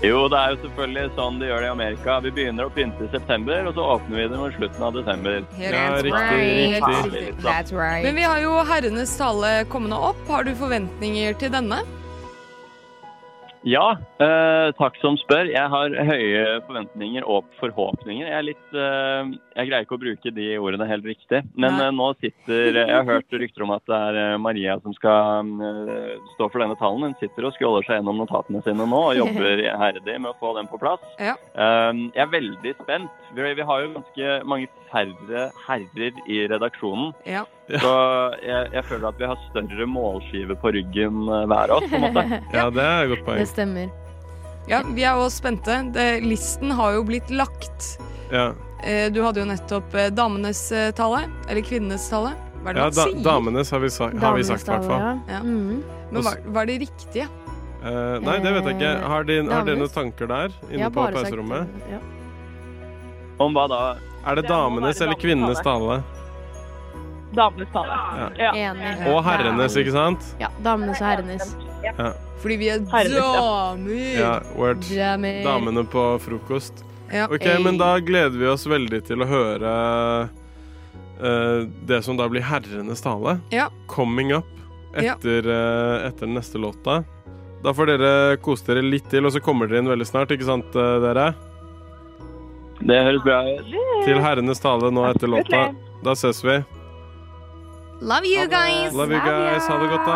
[0.00, 2.14] Jo, det er jo selvfølgelig sånn de gjør det i Amerika.
[2.24, 5.42] Vi begynner å pynte i september, og så åpner vi det mot slutten av desember.
[5.60, 6.88] Ja, riktig, right.
[7.12, 7.34] riktig.
[7.44, 8.06] That's right.
[8.06, 10.22] Men vi har jo herrenes tale kommende opp.
[10.32, 11.82] Har du forventninger til denne?
[13.66, 15.50] Ja, eh, takk som spør.
[15.52, 18.24] Jeg har høye forventninger og forhåpninger.
[18.24, 21.42] Jeg, er litt, eh, jeg greier ikke å bruke de ordene helt riktig.
[21.60, 24.96] Men eh, nå sitter Jeg har hørt rykter om at det er eh, Maria som
[24.96, 27.10] skal eh, stå for denne talen.
[27.10, 30.54] Hun sitter og skroller seg gjennom notatene sine nå og jobber iherdig med å få
[30.56, 31.04] den på plass.
[31.20, 31.36] Ja.
[31.36, 33.19] Eh, jeg er veldig spent.
[33.34, 37.12] Vi, vi har jo ganske mange færre herrer i redaksjonen.
[37.26, 37.44] Ja.
[37.70, 37.92] Så
[38.42, 41.90] jeg, jeg føler at vi har større målskive på ryggen eh, hver av oss.
[41.92, 42.24] på en måte.
[42.58, 43.38] Ja, det er et godt poeng.
[43.44, 43.92] Det stemmer.
[44.70, 45.76] Ja, vi er òg spente.
[45.94, 47.94] Det, listen har jo blitt lagt.
[48.34, 50.60] Ja, Eh, Du hadde jo nettopp eh, damenes
[50.96, 51.26] tale.
[51.52, 52.30] Eller kvinnenes tale.
[52.62, 53.18] Hva er det ja man da, sier?
[53.26, 55.02] damenes har vi, sa har vi sagt, i hvert fall.
[55.02, 55.10] Ja.
[55.34, 55.40] Ja.
[55.44, 55.82] Mm.
[56.10, 57.26] Men var, er det riktige?
[57.84, 58.92] Uh, nei, det vet jeg ikke.
[59.12, 61.76] Har, de, har dere noen tanker der inne på bare sagt- pauserommet?
[61.92, 62.00] Ja.
[63.40, 63.80] Om hva da?
[64.26, 66.02] Er det Det damenes eller kvinnenes tale?
[67.32, 67.96] Damenes tale.
[68.36, 68.50] Ja.
[68.52, 68.90] Enig.
[69.08, 70.26] Og herrenes, ikke sant?
[70.42, 71.54] Ja, damenes og herrenes.
[72.40, 74.04] Fordi vi er Herrenes, damer.
[74.18, 74.84] Ja, word.
[74.88, 75.40] Damer.
[75.44, 76.84] Damene på frokost.
[77.12, 77.26] Ja.
[77.32, 79.72] Ok, men da gleder vi oss veldig til å høre
[81.20, 83.38] uh, det som da blir herrenes tale.
[83.54, 83.70] Ja.
[83.90, 84.48] Coming up
[84.96, 87.00] etter, uh, etter neste låta.
[87.64, 90.48] Da får dere kose dere litt til, og så kommer dere inn veldig snart, ikke
[90.48, 91.26] sant eh, dere?
[92.80, 93.66] Det høres bra ut.
[94.06, 95.74] Til herrenes tale nå etter låta.
[96.04, 96.56] Da ses vi.
[98.00, 98.94] Love you guys!
[98.96, 99.66] Love you guys.
[99.68, 100.14] Ha det godt, da.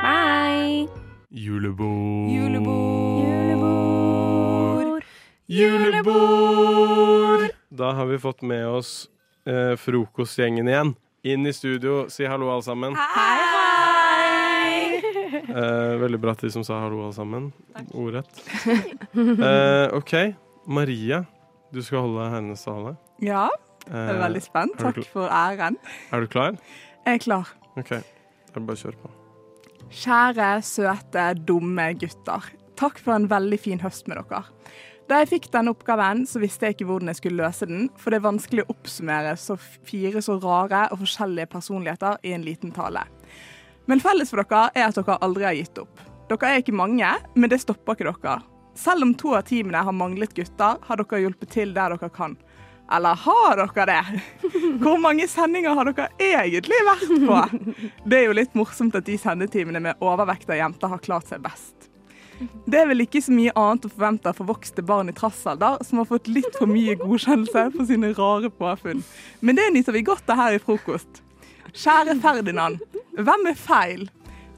[0.00, 0.88] Bye!
[1.28, 2.30] Julebord.
[2.32, 4.08] Julebord.
[5.52, 7.44] Julebord!
[7.68, 9.08] Da har vi fått med oss
[9.44, 10.94] eh, frokostgjengen igjen.
[11.28, 12.06] Inn i studio.
[12.08, 12.96] Si hallo, alle sammen.
[12.96, 15.02] Hei, hei!
[15.48, 17.52] Eh, veldig bra at de som sa hallo, alle sammen.
[17.92, 18.32] Ordrett.
[19.12, 20.12] Eh, OK.
[20.68, 21.24] Maria,
[21.72, 22.96] du skal holde hennes tale.
[23.24, 23.48] Ja,
[23.88, 24.74] Eh, jeg er veldig spent.
[24.76, 25.78] Takk for æren.
[26.12, 26.56] Er du klar?
[27.06, 27.48] Jeg er klar.
[27.78, 27.88] OK.
[27.88, 29.10] Da er det bare å kjøre på.
[29.88, 32.50] Kjære, søte, dumme gutter.
[32.76, 34.42] Takk for en veldig fin høst med dere.
[35.08, 38.12] Da jeg fikk denne oppgaven, så visste jeg ikke hvordan jeg skulle løse den, for
[38.12, 42.74] det er vanskelig å oppsummere så fire så rare og forskjellige personligheter i en liten
[42.76, 43.06] tale.
[43.88, 46.04] Men felles for dere er at dere aldri har gitt opp.
[46.28, 48.42] Dere er ikke mange, men det stopper ikke dere.
[48.78, 52.36] Selv om to av teamene har manglet gutter, har dere hjulpet til der dere kan.
[52.94, 54.20] Eller har dere det?
[54.82, 57.40] Hvor mange sendinger har dere egentlig vært på?
[58.06, 61.42] Det er jo litt morsomt at de sendetimene med overvekt av jenter har klart seg
[61.44, 61.74] best.
[62.70, 65.98] Det er vel ikke så mye annet å forvente av forvokste barn i trassalder som
[65.98, 69.02] har fått litt for mye godkjennelse for sine rare påfunn.
[69.42, 71.18] Men det nyter vi godt av her i frokost.
[71.74, 72.78] Kjære Ferdinand,
[73.18, 74.06] hvem er feil?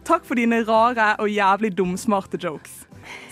[0.04, 2.82] Takk for dine rare og jævlig dumsmarte jokes.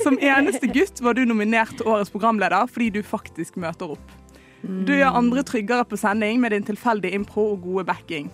[0.02, 4.14] Som eneste gutt var du nominert til årets programleder fordi du faktisk møter opp.
[4.62, 8.30] Du gjør andre tryggere på sending med din tilfeldige impro og gode backing.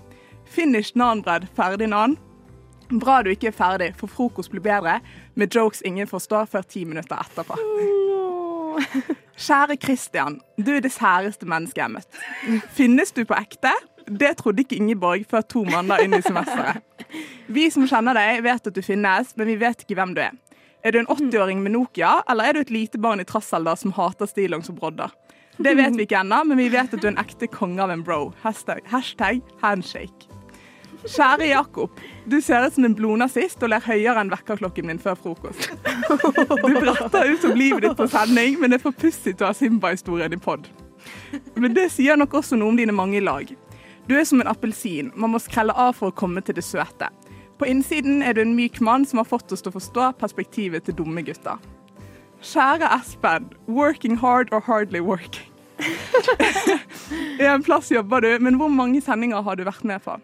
[0.49, 1.49] Finish nanbredd
[1.89, 2.17] nan.
[3.01, 5.01] Bra du ikke er ferdig, for frokost blir bedre
[5.35, 7.57] med jokes ingen forstår før ti minutter etterpå.
[9.37, 12.23] Kjære Christian, du er det særeste mennesket jeg har møtt.
[12.77, 13.73] Finnes du på ekte?
[14.07, 16.83] Det trodde ikke Ingeborg før to måneder inn i semesteret.
[17.49, 20.37] Vi som kjenner deg, vet at du finnes, men vi vet ikke hvem du er.
[20.85, 23.95] Er du en 80-åring med Nokia, eller er du et lite barn i trassalder som
[23.97, 25.15] hater stillongs og brodder?
[25.57, 27.93] Det vet vi ikke ennå, men vi vet at du er en ekte konge av
[27.95, 28.35] en bro.
[28.43, 30.29] Hashtag, hashtag handshake.
[31.07, 32.05] Kjære Jakob.
[32.29, 35.71] Du ser ut som en blodnazist og ler høyere enn vekkerklokken min før frokost.
[35.73, 39.55] Du bratter ut om livet ditt på sending, men det er for pussig til å
[39.55, 40.69] ha Simba-historien i pod.
[41.57, 43.49] Men det sier nok også noe om dine mange lag.
[44.05, 45.15] Du er som en appelsin.
[45.17, 47.09] Man må skrelle av for å komme til det søte.
[47.65, 50.85] På innsiden er du en myk mann som har fått oss til å forstå perspektivet
[50.85, 51.63] til dumme gutter.
[52.45, 53.47] Kjære Espen.
[53.73, 55.49] Working hard or hardly working.
[57.41, 60.19] I en plass jobber du, men hvor mange sendinger har du vært med på?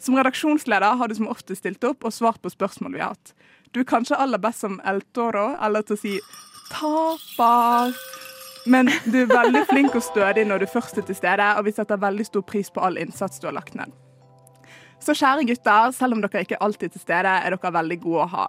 [0.00, 3.36] Som redaksjonsleder har du som ofte stilt opp og svart på spørsmål vi har hatt.
[3.76, 6.16] Du er kanskje aller best som El Toro, eller til å si
[6.72, 7.92] taper.
[8.64, 11.76] Men du er veldig flink og stødig når du først er til stede, og vi
[11.82, 13.92] setter veldig stor pris på all innsats du har lagt ned.
[15.00, 18.24] Så kjære gutter, selv om dere ikke alltid er til stede, er dere veldig gode
[18.24, 18.48] å ha.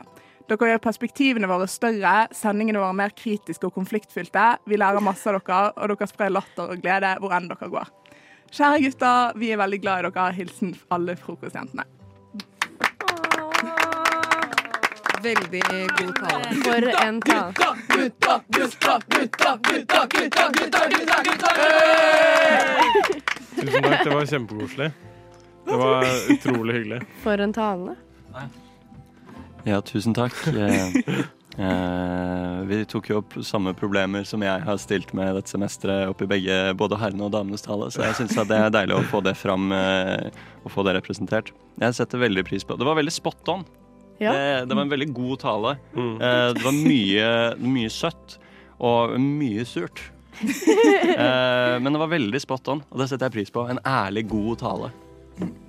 [0.49, 4.45] Dere gjør perspektivene våre større, sendingene våre mer kritiske og konfliktfylte.
[4.65, 7.91] Vi lærer masse av dere, og dere sprer latter og glede hvor enn dere går.
[8.49, 10.31] Kjære gutter, vi er veldig glad i dere.
[10.39, 11.85] Hilsen alle frokostjentene.
[15.21, 15.61] Veldig
[15.99, 16.55] god tale.
[16.63, 17.53] For en tale.
[17.93, 21.53] Gutta, gutta, gutta, gutta, gutta, gutta, gutta, gutta,
[23.59, 24.91] Tusen takk, det var kjempekoselig.
[25.69, 27.01] Det var utrolig hyggelig.
[27.23, 27.95] For en tale.
[29.67, 30.35] Ja, tusen takk.
[30.47, 30.99] Eh,
[31.59, 36.21] eh, vi tok jo opp samme problemer som jeg har stilt med dette semesteret opp
[36.23, 39.21] i begge, både herrene og damenes tale, så jeg syns det er deilig å få
[39.25, 40.29] det fram eh,
[40.63, 41.51] og få det representert.
[41.79, 42.87] Jeg setter veldig pris på det.
[42.87, 43.65] Var veldig spot on.
[44.19, 44.33] Ja.
[44.35, 45.75] Det, det var en veldig god tale.
[45.95, 46.15] Mm.
[46.15, 47.27] Eh, det var mye,
[47.75, 48.39] mye søtt
[48.79, 50.05] og mye surt.
[51.19, 53.65] Eh, men det var veldig spot on, og det setter jeg pris på.
[53.67, 54.89] En ærlig, god tale.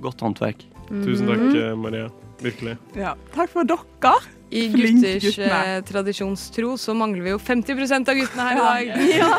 [0.02, 0.64] Godt håndverk.
[0.90, 2.10] Tusen takk, eh, Maria.
[2.40, 2.76] Virkelig.
[2.96, 4.14] Ja, takk for dere.
[4.50, 5.76] I Flink gutters guttene.
[5.76, 8.84] eh, tradisjonstro så mangler vi jo 50% av guttene her i dag.
[9.20, 9.30] Ja.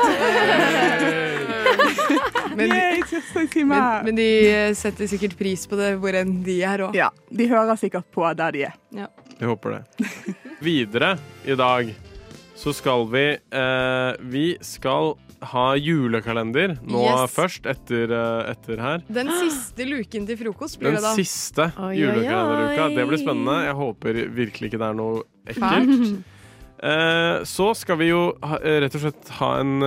[2.56, 3.02] Men, Yay,
[3.64, 6.96] men, men de eh, setter sikkert pris på det hvor enn de er òg.
[6.98, 8.76] Ja, de hører sikkert på der de er.
[8.92, 10.08] Jeg håper det.
[10.62, 11.14] Videre
[11.48, 11.94] i dag
[12.60, 17.32] så skal vi eh, Vi skal ha julekalender nå Yes.
[17.34, 19.04] først, etter, eh, etter her.
[19.10, 21.14] Den siste luken til frokost blir Den det da.
[21.16, 22.90] siste Oi, oi, julekalenderuka.
[22.96, 23.56] Det blir spennende.
[23.66, 26.24] Jeg håper virkelig ikke det er noe ekkelt.
[26.82, 29.80] Eh, så skal vi jo ha, eh, rett og slett ha en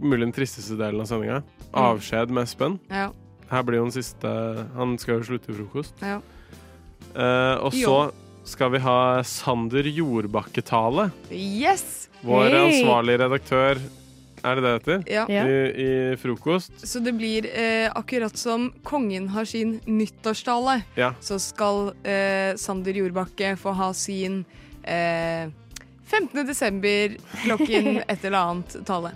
[0.00, 1.42] mulig den tristeste delen av sendinga.
[1.74, 2.78] Avskjed med Espen.
[2.88, 3.10] Ja.
[3.50, 4.30] Her blir jo den siste
[4.76, 6.00] Han skal jo slutte i frokost.
[6.00, 6.20] Ja.
[7.14, 8.12] Eh, og så
[8.46, 11.10] skal vi ha Sander Jordbakke-tale.
[11.30, 12.08] Yes!
[12.24, 12.82] Vår hey.
[12.82, 13.80] ansvarlige redaktør.
[14.44, 15.02] Er det det det heter?
[15.12, 15.24] Ja.
[15.28, 15.44] Ja.
[15.46, 16.72] I, I frokost.
[16.88, 21.12] Så det blir eh, akkurat som kongen har sin nyttårstale, Ja.
[21.20, 24.44] så skal eh, Sander Jordbakke få ha sin
[24.82, 25.50] eh,
[26.10, 26.46] 15.
[26.46, 29.12] desember klokken et eller annet tale.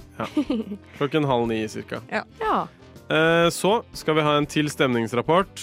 [0.98, 2.00] Klokken halv ni cirka.
[2.10, 2.22] Ja.
[3.10, 5.62] Eh, så skal vi ha en til stemningsrapport.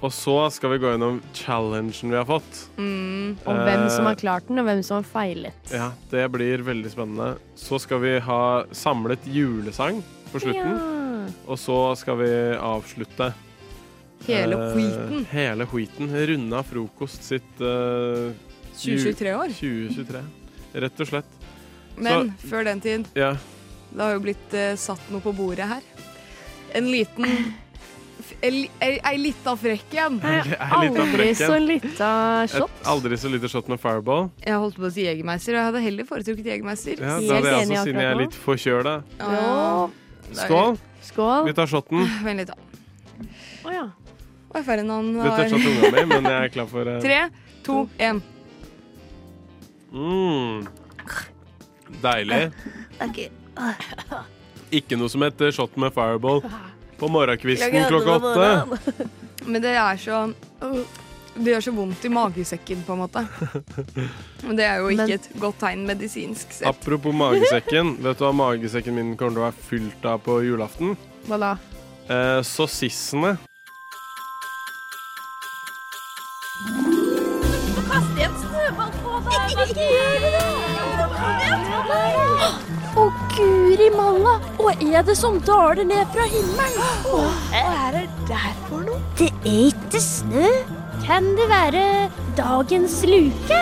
[0.00, 2.62] Og så skal vi gå gjennom challengen vi har fått.
[2.78, 3.36] Mm.
[3.44, 5.72] Og hvem som har Eh, klart den, og hvem som har feilet.
[5.72, 7.34] Ja, det blir veldig spennende.
[7.56, 10.00] Så skal vi ha samlet julesang
[10.32, 10.72] på slutten.
[10.72, 11.26] Ja.
[11.46, 13.32] Og så skal vi avslutte
[14.26, 15.26] Hele eh, skiten.
[15.30, 16.10] Hele wheaten.
[16.26, 18.32] Runde av frokost sitt eh,
[18.76, 19.52] 2023 år.
[19.60, 20.24] 2023.
[20.80, 21.38] Rett og slett.
[22.00, 23.34] Men før den tid, Ja.
[23.92, 25.82] det har jo blitt eh, satt noe på bordet her.
[26.74, 27.26] En liten
[28.42, 30.18] Ei, lita frekk en.
[30.80, 32.10] Aldri så lita
[32.50, 32.70] shot.
[32.70, 34.28] Et aldri så lite shot med Fireball.
[34.44, 37.00] Jeg holdt på å si Jegermeister, og jeg hadde heller foretrukket Jegermeister.
[37.00, 38.96] Ja, da hadde jeg altså også, siden jeg er litt forkjøla.
[39.20, 39.88] Ja.
[40.40, 40.76] Skål.
[41.10, 41.46] Skål.
[41.48, 42.04] Vi tar shoten.
[42.26, 43.30] Vent litt, da.
[43.66, 43.86] Å ja.
[44.50, 46.98] Og Ferdinand har er shot unga mi, men jeg er klar for uh...
[47.06, 47.22] Tre,
[47.66, 48.22] to, én.
[49.90, 50.66] Mm.
[52.02, 52.44] Deilig.
[54.80, 56.44] Ikke noe som heter shot med Fireball
[57.00, 59.10] på morgenkvisten klokka åtte.
[59.46, 60.24] Men det er så
[61.30, 63.22] Det gjør så vondt i magesekken, på en måte.
[64.42, 66.66] Men det er jo ikke et godt tegn medisinsk sett.
[66.68, 67.94] Apropos magesekken.
[68.04, 70.96] Vet du hva magesekken min kommer til å være fylt av på julaften?
[71.30, 71.52] Hva da?
[72.10, 73.36] Eh, Sossissene.
[83.00, 84.34] Å, guri malla!
[84.58, 87.04] Hva er det som daler ned fra himmelen?
[87.06, 87.22] Hva
[87.56, 88.98] er det der for noe?
[89.16, 90.50] Det er ikke snø.
[91.06, 91.84] Kan det være
[92.36, 93.60] dagens luke?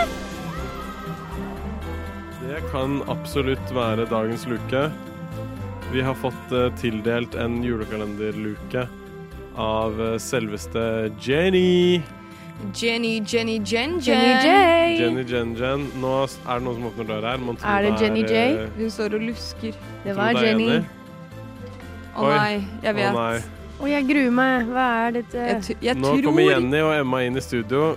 [2.43, 4.83] Det kan absolutt være dagens luke.
[5.93, 8.89] Vi har fått eh, tildelt en julekalenderluke
[9.55, 10.83] av eh, selveste
[11.23, 12.01] Jenny.
[12.75, 14.43] Jenny, Jenny, Jen, Jenny Jen.
[14.43, 14.99] J.
[14.99, 15.85] Jenny Jen Jen.
[16.01, 17.37] Nå er det noen som åpner døra her.
[17.39, 18.33] Man tror Er det Jenny J?
[18.35, 19.73] eh, Hun står og lusker.
[20.03, 20.67] Det var det er Jenny.
[20.67, 20.85] Jenny.
[22.19, 22.35] Å Oi.
[22.35, 23.13] nei, jeg Å vet.
[23.15, 23.39] nei.
[23.79, 24.67] Å, jeg gruer meg.
[24.67, 25.37] Hva er dette?
[25.47, 27.95] Jeg, t jeg Nå tror kommer Jenny og Emma inn i studio.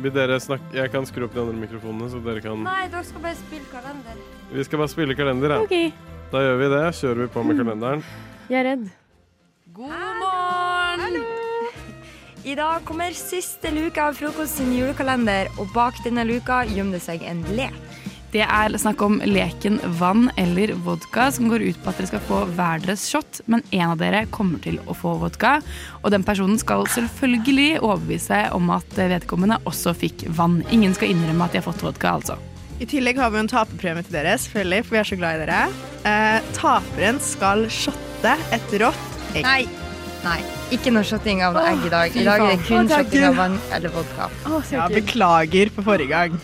[0.00, 3.04] Vil dere snakke Jeg kan skru opp de andre mikrofonene, så dere kan Nei, dere
[3.04, 4.16] skal bare spille kalender.
[4.50, 5.60] Vi skal bare spille kalender, ja.
[5.60, 5.92] OK,
[6.32, 6.82] Da gjør vi det.
[6.98, 8.02] Kjører vi på med kalenderen.
[8.50, 8.90] jeg er redd.
[9.72, 10.09] God!
[12.44, 17.02] I dag kommer siste luke av Frokost sin julekalender, og bak denne luka gjemmer det
[17.04, 17.74] seg en lek.
[18.32, 22.22] Det er snakk om leken vann eller vodka, som går ut på at dere skal
[22.28, 25.58] få hver deres shot, men en av dere kommer til å få vodka.
[26.00, 30.62] Og den personen skal selvfølgelig overbevise om at vedkommende også fikk vann.
[30.72, 32.38] Ingen skal innrømme at de har fått vodka, altså.
[32.80, 35.44] I tillegg har vi en taperpremie til dere, selvfølgelig, for vi er så glad i
[35.44, 35.60] dere.
[36.08, 39.44] Eh, taperen skal shotte et rått egg.
[39.44, 39.60] Nei.
[40.24, 40.40] Nei,
[40.76, 42.16] ikke noe shotting av noe egg i dag.
[42.16, 44.28] I dag er det kun takk, shotting av vann eller vodka.
[44.46, 46.38] Å, Ja, beklager for forrige gang.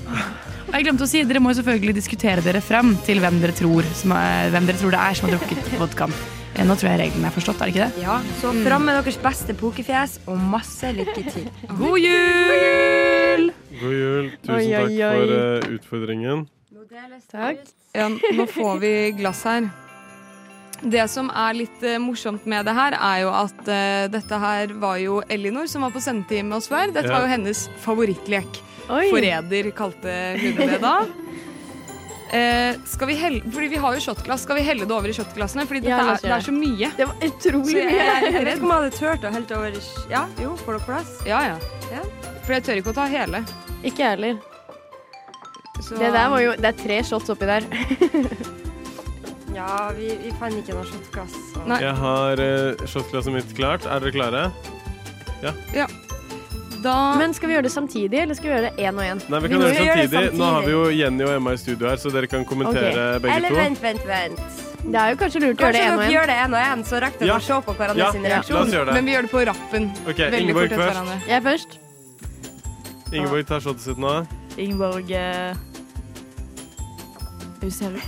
[0.67, 3.87] Og jeg glemte å si, Dere må selvfølgelig diskutere dere frem til hvem dere tror,
[3.95, 6.17] som er, hvem dere tror det er som har drukket vodkaen.
[6.57, 8.03] Eh, Nå tror jeg reglene er forstått, er det ikke det?
[8.03, 11.49] Ja, så fram med deres beste pokerfjes, og masse lykke til.
[11.81, 13.51] God jul!
[13.81, 14.31] God jul.
[14.43, 16.47] Tusen Oi, oi, takk for eh, utfordringen.
[17.31, 17.67] Takk.
[17.97, 19.71] Ja, nå får vi glass her.
[20.83, 24.75] Det som er litt eh, morsomt med det her, er jo at eh, dette her
[24.83, 26.93] var jo Elinor som var på sendetid med oss før.
[26.93, 27.15] Dette Ja.
[27.17, 28.61] var jo hennes favorittlek.
[28.93, 29.09] Oi.
[29.11, 30.12] Forræder kalte
[30.43, 30.99] hun det da.
[32.27, 34.43] Eh, skal vi helle, fordi vi har jo shotglass.
[34.43, 35.62] Skal vi helle det over i shotglassene?
[35.71, 36.89] Fordi dette Ja, er, det er så mye.
[36.99, 38.01] Det var utrolig Så jeg mye.
[38.03, 40.57] er Jeg vet ikke om jeg hadde turt å helle det over i Ja, jo,
[40.65, 41.12] får dere plass?
[41.25, 41.57] Ja, ja.
[41.95, 42.03] Ja.
[42.43, 43.45] For jeg tør ikke å ta hele.
[43.87, 44.43] Ikke jeg heller.
[45.81, 47.62] Så, Det der var jo Det er tre shots oppi der.
[49.57, 51.33] Ja, vi, vi fant ikke noe shotglass.
[51.55, 51.79] så- Nei.
[51.81, 53.87] Jeg har uh, shotglasset mitt klart.
[53.88, 54.51] Er dere klare?
[56.83, 59.21] da Men skal vi gjøre det samtidig, eller skal vi gjøre det én og én?
[59.33, 60.38] Nei, vi kan vi gjøre det gjøre det samtidig.
[60.38, 60.83] Nå har vi jo.
[60.95, 63.57] Jenny og Emma i studio her, så dere kan kommentere begge Eller to.
[63.57, 64.40] vent, vent, vent.
[64.87, 66.12] Det er jo kanskje lurt å gjøre det én og én.
[66.14, 67.38] gjør det en og en, så rekker dere Ja.
[67.40, 68.61] å se på hverandre Ja, sin la reaksjon.
[68.61, 68.95] oss gjøre det.
[68.95, 69.90] Men vi gjør det på rappen.
[70.07, 70.92] Ok, Veldig Ingeborg først.
[70.92, 71.16] hverandre.
[71.27, 71.79] Jeg først.
[73.12, 74.27] Ingeborg tar shotet sitt nå.
[74.59, 75.55] Ingeborg eh,
[77.61, 78.01] Hun ser hun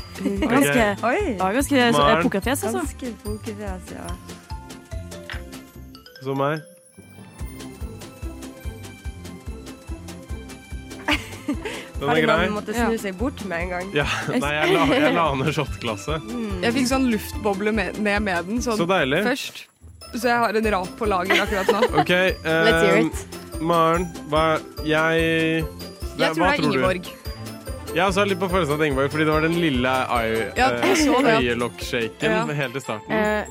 [0.42, 0.50] Ok.
[0.50, 1.20] ganske, Oi!
[1.38, 1.84] ja, ganske
[2.22, 2.78] pokerfjes, altså.
[2.78, 4.08] Ganske pokerfjes, ja.
[6.22, 6.60] Så meg.
[11.98, 12.24] Den er grei.
[12.26, 12.48] grei.
[12.54, 13.88] måtte snu seg bort med en gang.
[13.96, 14.04] Ja,
[14.42, 16.28] nei, jeg la, jeg la ned shotglasset.
[16.62, 19.22] Jeg fikk sånn luftboble med, ned med den sånn Så deilig.
[19.26, 19.64] først.
[20.14, 21.80] Så jeg har en rap på lager akkurat nå.
[22.02, 22.12] OK.
[22.12, 22.34] eh,
[22.68, 23.24] Let's hear it.
[23.58, 24.44] Maren, hva
[24.86, 27.10] Jeg Jeg tror det er Ingeborg.
[27.96, 30.68] Jeg så har litt på følelsen av Ingeborg, fordi det var den lille øye- Ja,
[30.70, 31.34] eh, jeg så det.
[31.42, 32.44] øyelokk-shaken Ja.
[32.54, 33.12] helt til starten.
[33.12, 33.44] Eh,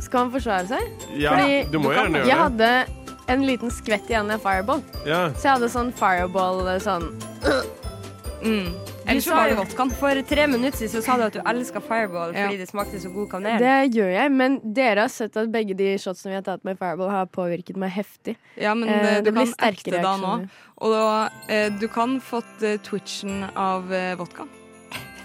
[0.00, 0.82] skal han forsvare seg?
[1.16, 2.86] Ja, fordi du må kan- gjerne Jeg gjøre det.
[2.86, 2.86] hadde
[3.28, 4.82] en liten skvett igjen av fireball.
[5.06, 5.30] Ja.
[5.30, 7.12] Så jeg hadde sånn fireball eh, sånn
[8.44, 8.72] Mm.
[9.06, 9.64] Du sa jo-
[10.00, 12.46] For tre minutter siden så sa du at du elska Fireball Ja.
[12.48, 13.58] fordi det smakte så god kanel.
[13.58, 16.78] Det gjør jeg, men dere har sett at begge de shotsene vi har tatt med
[16.78, 18.36] Fireball, har påvirket meg heftig.
[18.56, 20.40] Ja, men Eh, det, du det blir kan sterke da nå.
[20.40, 20.48] reaksjoner.
[20.78, 24.46] Og da, eh, du kan fått eh, twitchen av eh, vodka.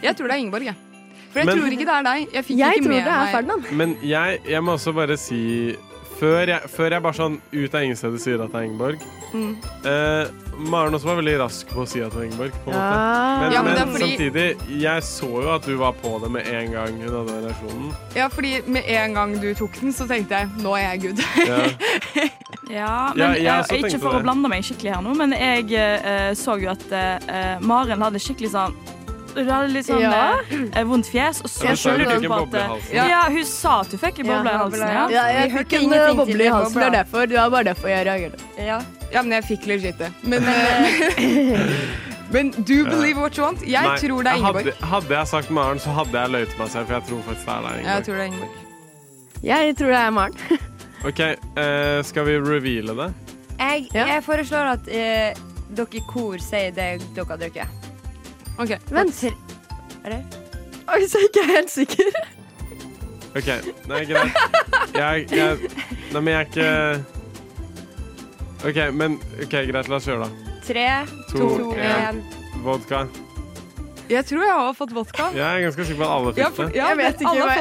[0.03, 0.75] Jeg tror det er Ingeborg, jeg.
[1.31, 2.33] For jeg Men- tror ikke det er deg.
[2.33, 3.71] Jeg fikk Jeg ikke tror det er Ferdinand.
[3.71, 5.75] Men jeg, jeg må også bare si
[6.19, 8.99] før jeg, før jeg bare sånn ut av ingestedet sier at det er Ingeborg
[9.33, 9.55] Mm.
[9.85, 10.27] eh,
[10.61, 12.51] Maren også var veldig rask på å si at det var Ingeborg.
[12.65, 12.97] På en måte.
[13.41, 16.47] Men, Ja, men men, fordi- samtidig, jeg så jo at du var på det med
[16.47, 17.95] en gang hun hadde relasjonen.
[18.15, 21.23] Ja, fordi med en gang du tok den, så tenkte jeg nå er jeg good.
[21.47, 21.61] Ja.
[22.15, 22.29] Ja,
[22.71, 24.21] Ja, men jeg eh, Ikke for det.
[24.21, 28.19] å blande meg skikkelig her nå, men jeg eh, så jo at eh, Maren hadde
[28.21, 28.75] skikkelig sånn
[29.31, 30.35] du hadde litt sånn Ja.
[30.51, 33.05] eh, vondt fjes, og så Ja, skjønner du på at ja.
[33.07, 34.81] ja, hun sa at du fikk en boble i halsen.
[34.91, 35.05] Ja.
[35.09, 36.75] Ja, jeg fikk en eh, boble i halsen.
[36.81, 38.43] Det er derfor, det var bare derfor jeg reagerte.
[38.59, 38.81] Ja.
[39.11, 40.07] Ja, men jeg fikk legit det.
[40.23, 41.59] Men, eh,
[42.31, 43.61] men do believe what you want.
[43.67, 44.69] Jeg Nei, tror det er Ingeborg.
[44.71, 47.47] Hadde, hadde jeg sagt Maren, så hadde jeg løyet meg selv, for jeg tror faktisk
[47.49, 48.67] det er deg, Jeg tror det er Ingeborg.
[49.43, 50.33] Jeg tror det er Maren.
[51.09, 51.19] OK,
[51.57, 53.09] uh, skal vi reveale det?
[53.61, 54.05] Jeg, Ja.
[54.15, 55.47] jeg foreslår at uh,
[55.77, 57.67] dere i kor sier det dere har drukket.
[58.61, 59.23] Ok, Vent.
[60.03, 60.21] Er det?
[60.91, 62.21] Oi, så er jeg ikke helt sikker.
[63.31, 63.49] OK,
[63.87, 64.39] nei, greit.
[64.93, 65.57] Jeg, jeg
[66.11, 67.20] Nei, men jeg er ikke
[68.67, 70.55] OK, men OK, greit, la oss gjøre det.
[70.67, 70.87] Tre,
[71.31, 72.21] To, to, en.
[72.21, 72.23] én.
[72.63, 73.07] Vodka.
[74.11, 75.29] Jeg tror jeg har fått vodka.
[75.31, 76.65] Jeg er ganske sikker på at alle fikk det.
[76.75, 77.53] Jeg vet ikke alle hva.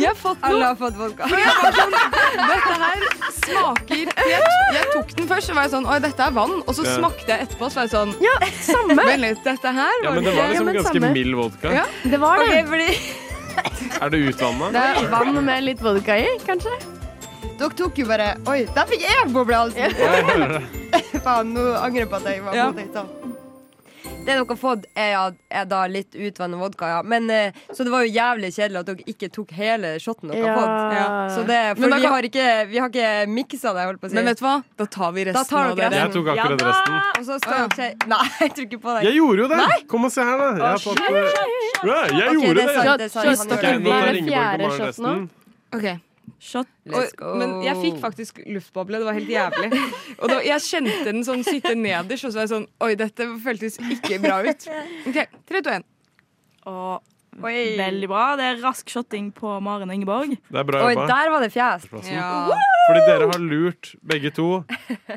[0.00, 0.68] Jeg har fått Alle noe.
[0.70, 1.28] har fått vodka.
[1.28, 1.96] For jeg var sånn,
[2.40, 3.04] dette her
[3.36, 4.46] smaker jeg,
[4.78, 6.54] jeg tok den først, så var jeg sånn Oi, dette er vann.
[6.64, 6.94] Og så Ja.
[6.96, 8.96] smakte jeg etterpå, så var jeg sånn Ja, samme.
[8.96, 11.12] Vent litt, dette her Ja, var men det var liksom men ganske samme.
[11.12, 11.70] mild vodka.
[11.76, 11.84] Ja.
[12.02, 12.64] Det var Ok, det.
[12.66, 12.88] fordi
[14.02, 14.72] Er det utvanna?
[14.72, 16.72] Det er vann med litt vodka i, kanskje?
[17.58, 19.94] Dere tok jo bare Oi, der fikk jeg boble i halsen!
[20.00, 20.64] Hører det.
[21.24, 22.66] Faen, nå angrer jeg på at jeg var Ja.
[22.72, 23.30] mot.
[24.24, 27.00] Det dere har fått, er, ja, er da litt utvannet vodka, ja.
[27.04, 30.46] Men, eh, så det var jo jævlig kjedelig at dere ikke tok hele shotten dere
[30.48, 30.94] har fått.
[30.96, 31.08] Ja.
[31.34, 34.08] Så det, for Men vi, kan- har ikke, vi har ikke miksa det, holdt på
[34.08, 34.16] å si.
[34.16, 34.54] Men vet du hva?
[34.80, 36.06] Da tar vi Da resten tar av dere dere.
[36.06, 36.96] Jeg tok akkurat Ja resten.
[37.20, 39.04] Og så skal dere si Nei, jeg tror ikke på deg.
[39.10, 39.60] Jeg gjorde jo det!
[39.92, 40.48] Kom og se her, da.
[40.56, 41.12] Jeg har fått eh,
[41.84, 43.10] jeg gjorde det er det!
[43.12, 43.56] sant, det sant.
[43.58, 45.30] okay, nå tar Ingeborg og Maren resten.
[45.74, 45.88] Ok.
[46.44, 46.68] Shot.
[46.90, 49.00] Og, men jeg fikk faktisk luftboble.
[49.00, 49.70] Det var helt jævlig.
[50.20, 53.28] Og da, jeg kjente den sånn sitte nederst, og så var jeg sånn Oi, dette
[53.44, 54.68] føltes ikke bra ut.
[55.08, 55.18] OK,
[55.48, 55.86] 3, 2, 1.
[56.70, 58.24] Og veldig bra.
[58.40, 60.36] Det er rask shotting på Maren og Ingeborg.
[60.48, 61.06] Det er bra Oi, jobba.
[61.10, 61.88] der var det fjes.
[62.10, 62.30] Ja.
[62.88, 64.48] Fordi dere har lurt begge to.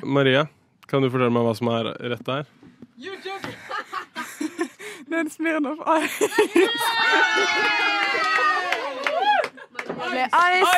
[0.03, 0.47] Maria,
[0.87, 2.47] kan du fortelle meg hva som er rett der?
[2.97, 3.55] YouTube!
[5.11, 6.27] Den en av Ice.
[9.97, 10.77] Ble Ice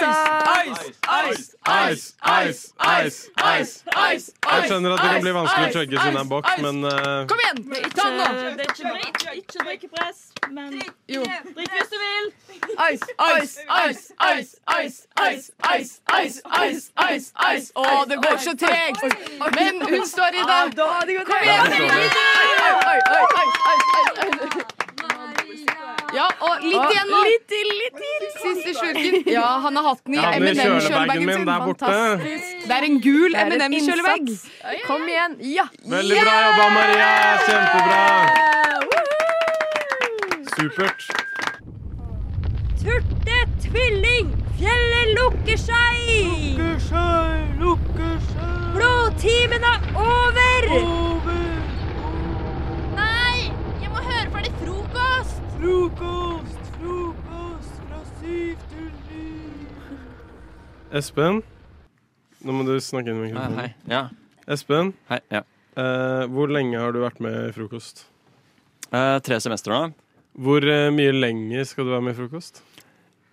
[1.20, 4.32] Ice, ice, ice, ice, ice.
[4.52, 6.80] Jeg skjønner at det kan bli vanskelig å chugge siden det er en boks, men
[6.90, 7.60] eh, Kom igjen!
[7.96, 8.28] Ta den nå!
[8.60, 10.22] Det er ikke, drikk, ikke drikkepress,
[10.56, 10.80] men
[11.12, 11.24] Jo.
[11.58, 12.32] drikk hvis du vil.
[12.90, 17.72] Ice, ice, ice, ice, ice, ice, ice, ice, ice, ice, ice.
[17.76, 19.04] Å, det går så tregt!
[19.60, 20.62] Men hun står i det.
[20.80, 21.66] Kom igjen!
[21.70, 24.79] Oi, oi, oi, oi, oi, oi.
[26.16, 27.20] Ja, og litt igjen nå.
[27.28, 28.24] Litt til, litt til.
[28.40, 29.18] Siste slurken.
[29.30, 31.46] Ja, han har hatt den i M&M-kjølebagen min sin.
[31.50, 31.86] der borte.
[31.86, 32.66] Fantastisk.
[32.66, 34.24] Det er en gul M&M-kjølebag.
[34.88, 35.38] Kom igjen.
[35.54, 35.66] Ja.
[35.96, 37.10] Veldig bra jobba, Maria.
[37.48, 38.04] Kjempebra.
[40.56, 41.02] Supert.
[42.80, 44.28] Turte tvilling,
[44.60, 46.00] fjellet lukker seg.
[47.60, 50.68] Lukker seg Blodtimen er over.
[52.96, 53.38] Nei,
[53.82, 54.54] jeg må høre ferdig
[55.60, 56.56] frokost.
[60.90, 61.44] Espen,
[62.42, 63.60] nå må du snakke inn i mikrofonen.
[63.62, 63.74] Hei.
[63.92, 64.08] Ja.
[64.50, 65.20] Espen, Hei.
[65.30, 65.44] Ja.
[65.78, 68.08] eh, hvor lenge har du vært med i frokost?
[68.90, 69.82] Eh, tre semester nå.
[70.40, 72.64] Hvor eh, mye lenger skal du være med i frokost?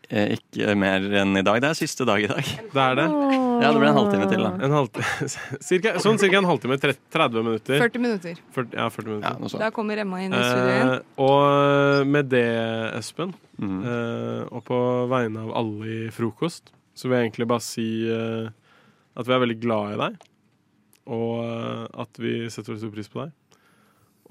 [0.07, 1.59] Eh, ikke mer enn i dag.
[1.62, 2.46] Det er siste dag i dag.
[2.46, 3.07] Det er det.
[3.11, 4.52] Ja, det blir en halvtime til, da.
[4.62, 5.28] En halvtime,
[5.68, 6.78] cirka, sånn cirka en halvtime.
[6.78, 7.80] 30 minutter.
[7.82, 8.38] 40 minutter.
[8.54, 9.34] 40, ja, 40 minutter.
[9.50, 9.62] Ja.
[9.64, 10.76] Da kommer Emma inn i studio.
[10.76, 12.46] Eh, og med det,
[13.00, 13.76] Espen, mm.
[13.82, 14.80] eh, og på
[15.11, 18.48] vegne av alle i frokost, så vil jeg egentlig bare si eh,
[19.16, 20.26] at vi er veldig glad i deg.
[21.16, 23.64] Og eh, at vi setter veldig stor pris på deg.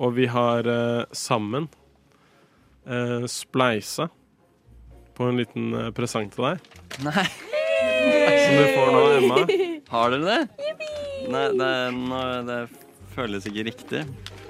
[0.05, 1.67] Og vi har eh, sammen
[3.25, 4.05] spleisa
[5.17, 6.79] på en liten eh, presang til deg.
[7.05, 7.25] Nei.
[8.45, 9.41] Som du får nå, Emma.
[9.91, 10.71] Har dere det?
[11.31, 12.59] Nei, det, nå, det
[13.15, 14.01] føles ikke riktig.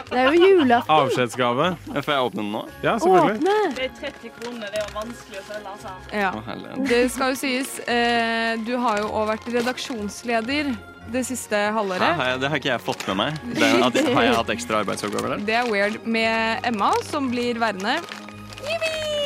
[0.06, 0.92] Det er jo julaften.
[0.94, 1.70] Avskjedsgave.
[1.90, 2.64] Ja, Får jeg åpne den nå?
[2.84, 3.40] Ja, selvfølgelig.
[3.40, 3.56] Åpne.
[3.78, 5.94] Det er 30 kroner, det er jo vanskelig å selge, altså.
[6.14, 6.34] Ja.
[6.36, 6.90] Å.
[6.92, 10.76] Det skal jo sies, eh, du har jo òg vært redaksjonsleder
[11.14, 12.02] det siste Hæ, halvåret.
[12.18, 13.40] har jeg, det har ikke jeg fått med meg.
[13.58, 15.46] Det, at, har jeg hatt ekstra arbeidsoppgaver der?
[15.46, 16.00] Det er weird.
[16.06, 18.00] Med Emma, som blir værende.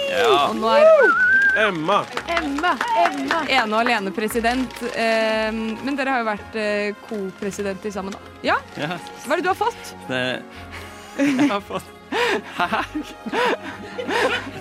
[0.09, 0.49] Ja.
[0.49, 0.87] Og nå er
[1.59, 1.99] Emma!
[2.31, 2.71] Emma,
[3.03, 3.39] Emma.
[3.51, 4.75] Ene og alene president.
[4.93, 8.35] Eh, men dere har jo vært eh, co-presidenter sammen, da.
[8.47, 8.57] Ja?
[8.79, 8.95] Ja,
[9.25, 9.95] Hva er det du har fått?
[10.07, 10.23] det
[11.19, 11.95] Jeg har fått
[12.55, 12.67] Hæ?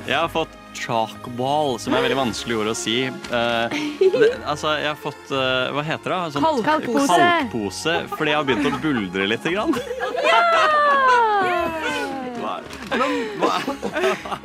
[0.09, 2.97] Jeg har fått chalkball, som er veldig vanskelig ord å si.
[3.09, 6.19] Eh, det, altså, jeg har fått eh, Hva heter det?
[6.37, 7.09] Sånn- Kalkpose.
[7.15, 9.49] Kalkpose, fordi jeg har begynt å buldre litt.
[9.49, 9.75] Grann.
[10.29, 10.43] Ja!
[12.39, 12.53] Hva,
[12.99, 14.38] hva, hva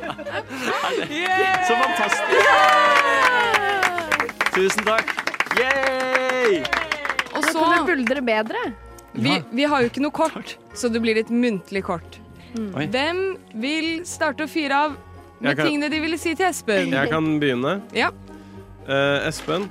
[1.64, 2.24] Så fantastisk!
[4.54, 5.08] Tusen takk.
[5.58, 6.60] Yay!
[7.34, 8.62] Og så kan du buldre bedre.
[9.14, 12.20] vi, vi har jo ikke noe kort, så det blir et muntlig kort.
[12.54, 12.70] Mm.
[12.94, 13.22] Hvem
[13.62, 14.96] vil starte å fyre av
[15.40, 16.92] med kan- tingene de ville si til Espen?
[16.94, 17.80] Jeg kan begynne.
[17.94, 18.12] Ja.
[18.86, 19.70] Uh, Espen,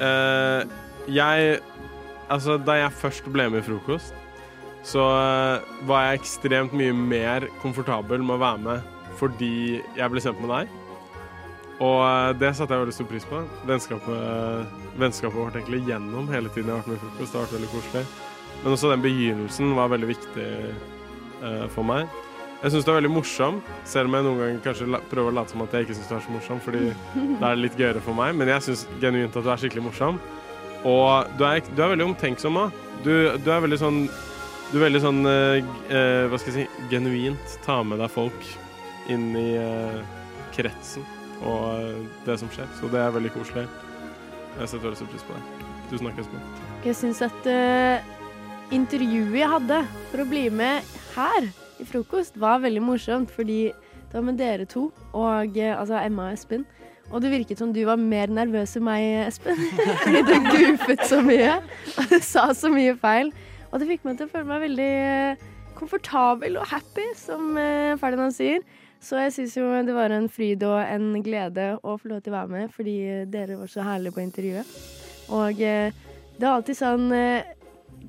[0.00, 0.64] uh,
[1.10, 1.60] jeg
[2.30, 4.12] Altså, da jeg først ble med i frokost,
[4.86, 10.22] så uh, var jeg ekstremt mye mer komfortabel med å være med fordi jeg ble
[10.22, 10.78] kjent med deg.
[11.80, 13.42] Og eh, det satte jeg veldig stor pris på.
[13.68, 17.32] Vennskapet, vennskapet vårt egentlig gjennom hele tiden jeg har vært med i frokost.
[17.32, 18.02] Det har vært veldig koselig.
[18.60, 20.50] Men også den begynnelsen var veldig viktig
[21.40, 22.10] uh, for meg.
[22.60, 25.54] Jeg syns du er veldig morsom, selv om jeg noen ganger kanskje prøver å late
[25.54, 28.18] som at jeg ikke syns du er så morsom, fordi det er litt gøyere for
[28.18, 28.34] meg.
[28.36, 30.20] Men jeg syns genuint at du er skikkelig morsom.
[30.84, 32.76] Og du er, du er veldig omtenksom òg.
[33.00, 34.02] Du, du er veldig sånn
[34.68, 35.56] Du er veldig sånn uh,
[35.88, 38.50] eh, Hva skal jeg si Genuint tar med deg folk
[39.10, 40.00] inn i eh,
[40.54, 41.06] kretsen
[41.40, 42.68] og eh, det som skjer.
[42.78, 43.66] Så det er veldig koselig.
[44.58, 45.68] Jeg setter veldig stor pris på det.
[45.90, 46.42] Tusen takk, Espen.
[46.84, 48.10] Jeg syns at uh,
[48.74, 49.78] intervjuet jeg hadde
[50.10, 51.48] for å bli med her
[51.80, 53.32] i frokost, var veldig morsomt.
[53.34, 56.66] Fordi det var med dere to, og uh, altså Emma og Espen.
[57.10, 59.58] Og det virket som du var mer nervøs enn meg, Espen.
[60.04, 61.56] Fordi du goofet så mye.
[61.96, 63.32] Og du sa så mye feil.
[63.70, 64.92] Og det fikk meg til å føle meg veldig
[65.78, 67.54] komfortabel og happy, som
[68.02, 68.62] Ferdinand sier.
[69.00, 72.34] Så jeg syns jo det var en fryd og en glede å få lov til
[72.34, 72.96] å være med, fordi
[73.32, 74.74] dere var så herlige på intervjuet.
[75.32, 75.96] Og eh,
[76.36, 77.48] det er alltid sånn eh,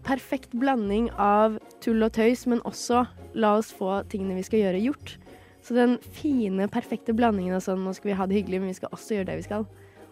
[0.04, 3.06] perfekt blanding av tull og tøys, men også
[3.39, 5.16] la oss få tingene vi skal gjøre, gjort.
[5.64, 8.80] Så den fine, perfekte blandingen av sånn nå skal vi ha det hyggelig, men vi
[8.82, 9.68] skal også gjøre det vi skal.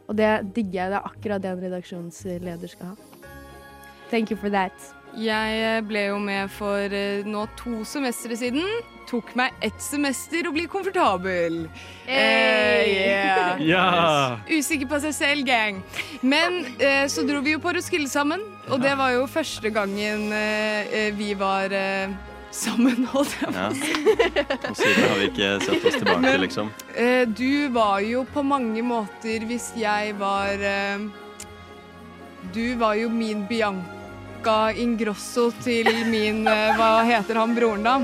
[0.09, 0.93] Og det digger jeg.
[0.93, 3.27] Det er akkurat det en redaksjonsleder skal ha.
[4.09, 4.98] Thank you for that.
[5.17, 8.65] Jeg eh, ble jo med for eh, nå to semestre siden.
[9.09, 11.63] Tok meg ett semester å bli komfortabel.
[12.05, 13.61] Eh, yeah.
[13.63, 14.37] yeah.
[14.45, 15.81] Usikker på seg selv, gang.
[16.21, 20.29] Men uh, så dro vi jo på Roskilde sammen, og det var jo første gangen
[20.29, 21.73] eh, vi var
[22.53, 23.91] sammen, holdt jeg på å si.
[24.69, 26.71] Og siden har vi ikke sett oss tilbake, Men- liksom.
[26.93, 31.09] Eh, du var jo på mange måter, hvis jeg var eh,
[32.53, 33.98] Du var jo min Bianca
[34.47, 37.97] Ingrosso til min eh, Hva heter han broren, da?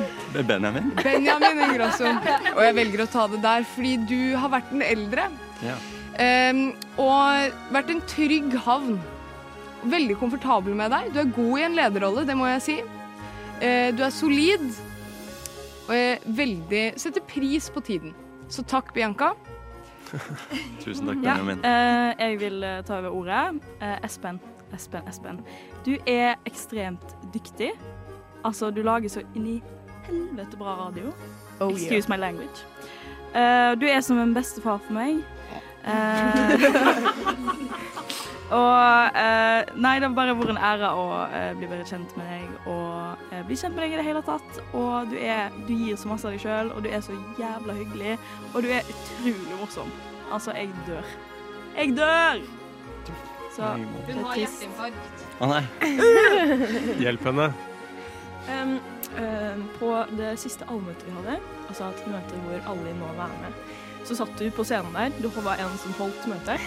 [0.43, 0.91] Benjamin?
[0.99, 2.05] Benjamin Ingrosso.
[2.55, 5.29] Og jeg velger å ta det der fordi du har vært den eldre.
[5.63, 5.75] Ja.
[6.15, 8.99] Um, og vært en trygg havn.
[9.85, 11.09] Veldig komfortabel med deg.
[11.13, 12.77] Du er god i en lederrolle, det må jeg si.
[13.61, 14.67] Uh, du er solid.
[15.87, 18.15] Og jeg veldig setter pris på tiden.
[18.49, 19.33] Så takk, Bianca.
[20.83, 21.63] Tusen takk, Ja, Benjamin.
[21.65, 23.61] eh, jeg vil ta over ordet.
[23.81, 24.39] Uh, Espen,
[24.73, 25.39] Espen, Espen.
[25.85, 27.71] Du er ekstremt dyktig.
[28.45, 29.61] Altså, du lager så inni
[30.07, 31.13] helvete bra radio.
[31.59, 32.65] Oh, Excuse my language.
[33.35, 35.21] Uh, du er som en bestefar for meg.
[35.85, 37.45] Uh,
[38.53, 42.27] og eh, Nei, det har bare vært en ære å eh, bli bedre kjent med
[42.29, 44.59] deg og eh, bli kjent med deg i det hele tatt.
[44.77, 47.77] Og du, er, du gir så masse av deg sjøl, og du er så jævla
[47.79, 48.17] hyggelig.
[48.53, 49.89] Og du er utrolig morsom.
[50.29, 51.09] Altså, jeg dør.
[51.75, 52.45] Jeg dør!
[53.55, 53.71] Så
[54.05, 54.65] det er trist.
[55.35, 55.63] Å nei.
[57.03, 57.49] Hjelp henne.
[58.45, 58.75] Um,
[59.17, 63.57] um, på det siste allmøtet vi hadde, altså et møte hvor alle må være med,
[64.05, 65.13] så satt du på scenen der.
[65.21, 66.61] Du var en som holdt møtet.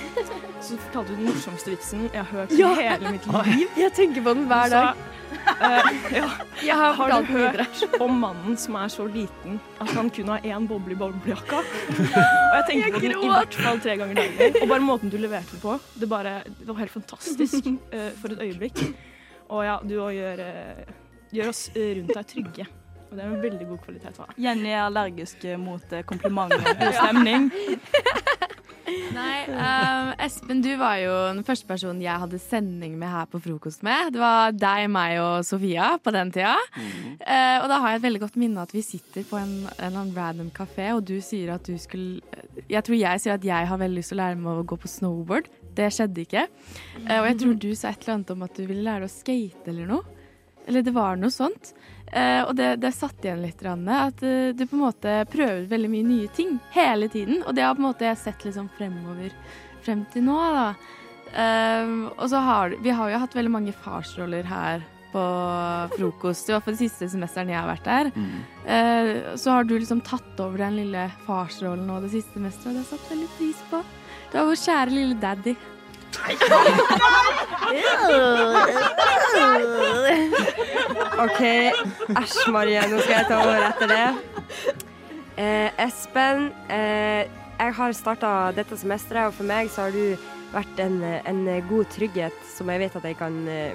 [0.64, 2.72] Så fortalte du den morsomste vitsen jeg har hørt i Ja.
[2.74, 3.68] hele mitt liv.
[3.78, 4.96] Jeg tenker på den hver dag.
[4.96, 5.62] Så, dag.
[5.68, 6.28] eh, ja.
[6.64, 10.40] Jeg har Har du hørt om mannen som er så liten at han kun har
[10.40, 11.60] én boble i boblejakka?
[11.62, 14.62] Og jeg tenker på den i hvert fall tre ganger daglig.
[14.62, 18.34] Og bare måten du leverte det på, det, bare, det var helt fantastisk uh, for
[18.34, 18.82] et øyeblikk.
[19.48, 20.92] Og ja, du òg gjør, uh,
[21.32, 22.66] gjør oss rundt deg trygge.
[23.08, 24.34] Og det er en veldig god kvalitet for.
[24.36, 27.50] Jenny er allergisk mot eh, komplimenter og god stemning.
[28.88, 33.40] Nei, um, Espen, du var jo den første personen jeg hadde sending med her på
[33.42, 34.14] frokost med.
[34.14, 36.54] Det var deg, meg og Sofia på den tida.
[36.78, 39.86] Eh, og da har jeg et veldig godt minne at vi sitter på en, en
[39.90, 42.22] eller annen random kafé, og du sier at du skulle
[42.68, 44.78] Jeg tror jeg sier at jeg har veldig lyst til å lære meg å gå
[44.80, 45.50] på snowboard.
[45.78, 46.46] det skjedde ikke.
[47.04, 49.10] Uh, og jeg tror du sa et eller annet om at du ville lære deg
[49.10, 50.16] å skate eller noe.
[50.68, 51.72] Eller det var noe sånt.
[52.12, 53.62] Eh, og det, det satt igjen litt.
[53.64, 57.42] Ranne, at eh, du på en måte prøver veldig mye nye ting hele tiden.
[57.44, 59.34] Og det har på en måte jeg sett liksom fremover
[59.84, 60.38] frem til nå.
[60.56, 60.68] da.
[61.32, 65.24] Eh, og så har vi har jo hatt veldig mange farsroller her på
[65.94, 66.48] frokost.
[66.48, 68.10] I hvert fall de siste semesteren jeg har vært der.
[68.68, 72.76] Eh, så har du liksom tatt over den lille farsrollen nå det siste semesteret, og
[72.76, 73.82] det har jeg satt veldig pris på.
[74.28, 75.54] Du var vår kjære lille daddy.
[81.18, 81.40] OK,
[82.22, 82.80] æsj, Marie.
[82.90, 84.06] Nå skal jeg ta over etter det.
[85.38, 87.26] Eh, Espen, eh,
[87.58, 90.16] jeg har starta dette semesteret, og for meg så har du
[90.54, 93.74] vært en, en god trygghet som jeg vet at jeg kan eh,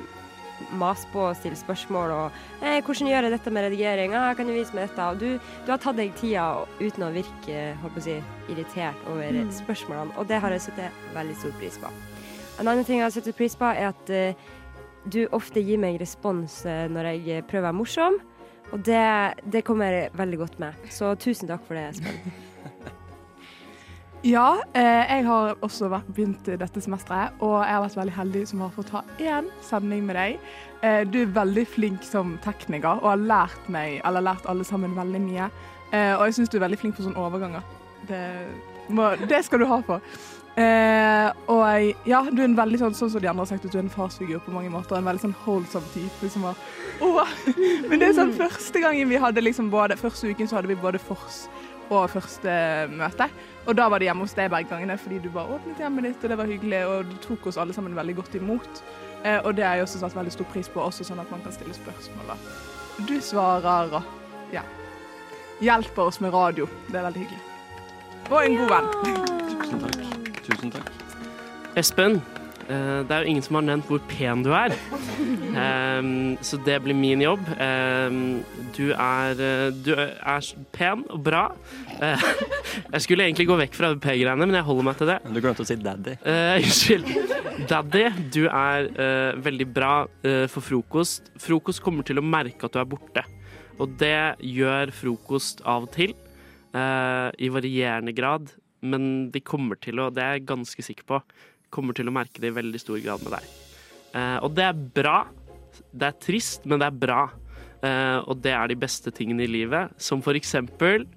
[0.80, 2.32] mase på og stille spørsmål og
[2.64, 4.16] eh, 'Hvordan gjør jeg dette med redigering?
[4.16, 7.12] Ah, kan du vise meg dette?' Og du, du har tatt deg tida uten å
[7.14, 8.18] virke holdt på å si,
[8.50, 9.52] irritert over Mm.
[9.52, 10.80] spørsmålene, og det har jeg satt
[11.14, 11.92] veldig stor pris på.
[12.60, 14.38] En annen ting jeg setter pris på, er at eh,
[15.10, 18.20] du ofte gir meg respons eh, når jeg eh, prøver å være morsom,
[18.74, 19.04] og det,
[19.54, 20.90] det kommer jeg veldig godt med.
[20.94, 22.34] Så tusen takk for det, Espen.
[24.24, 28.44] Ja, eh, jeg har også vært, begynt dette semesteret, og jeg har vært veldig heldig
[28.48, 30.46] som har fått ha én sending med deg.
[30.80, 34.96] Eh, du er veldig flink som tekniker og har lært meg, eller lært alle sammen,
[34.96, 35.50] veldig mye.
[35.92, 37.68] Eh, og jeg syns du er veldig flink på sånne overganger.
[38.08, 38.22] Det,
[38.96, 40.16] må, det skal du ha for.
[40.54, 43.74] Eh, og ja, du er en veldig sånn, sånn som de andre har sagt, at
[43.74, 45.00] du er en farsfigur på mange måter.
[45.00, 46.60] En veldig sånn holdsom type som har
[47.02, 47.32] Åh!
[47.90, 50.78] Men det er sånn første gangen vi hadde liksom både Første uken så hadde vi
[50.80, 51.46] både Fors
[51.92, 52.54] og første
[52.94, 53.28] møte.
[53.68, 56.24] Og da var det hjemme hos deg begge gangene, fordi du bare åpnet hjemmet ditt,
[56.24, 58.82] og det var hyggelig, og du tok oss alle sammen veldig godt imot.
[59.24, 61.44] Eh, og det har jeg også satt veldig stor pris på, også sånn at man
[61.46, 62.34] kan stille spørsmål.
[62.34, 62.40] Da.
[63.10, 64.66] Du svarer og ja.
[65.64, 66.68] hjelper oss med radio.
[66.90, 67.46] Det er veldig hyggelig.
[68.32, 68.92] Og en god venn.
[69.54, 70.23] Tusen takk.
[70.44, 70.90] Tusen takk.
[71.80, 72.20] Espen,
[72.68, 74.76] eh, det er jo ingen som har nevnt hvor pen du er.
[75.54, 77.46] Ehm, så det blir min jobb.
[77.62, 78.44] Ehm,
[78.76, 81.44] du er, eh, du er pen og bra.
[82.02, 82.24] Eh,
[82.94, 85.20] jeg skulle egentlig gå vekk fra P-greiene, men jeg holder meg til det.
[85.30, 86.18] Du glemte å si daddy.
[86.26, 87.14] Eh, Unnskyld.
[87.70, 88.90] Daddy, du er
[89.38, 89.94] veldig bra
[90.50, 91.30] for frokost.
[91.38, 93.22] Frokost kommer til å merke at du er borte.
[93.82, 96.14] Og det gjør frokost av og til,
[96.74, 98.52] eh, i varierende grad.
[98.84, 101.22] Men de kommer til å, det er jeg ganske sikker på,
[101.74, 103.48] kommer til å merke det i veldig stor grad med deg.
[104.14, 105.16] Eh, og det er bra.
[105.94, 107.22] Det er trist, men det er bra.
[107.84, 111.08] Eh, og det er de beste tingene i livet, som for eksempel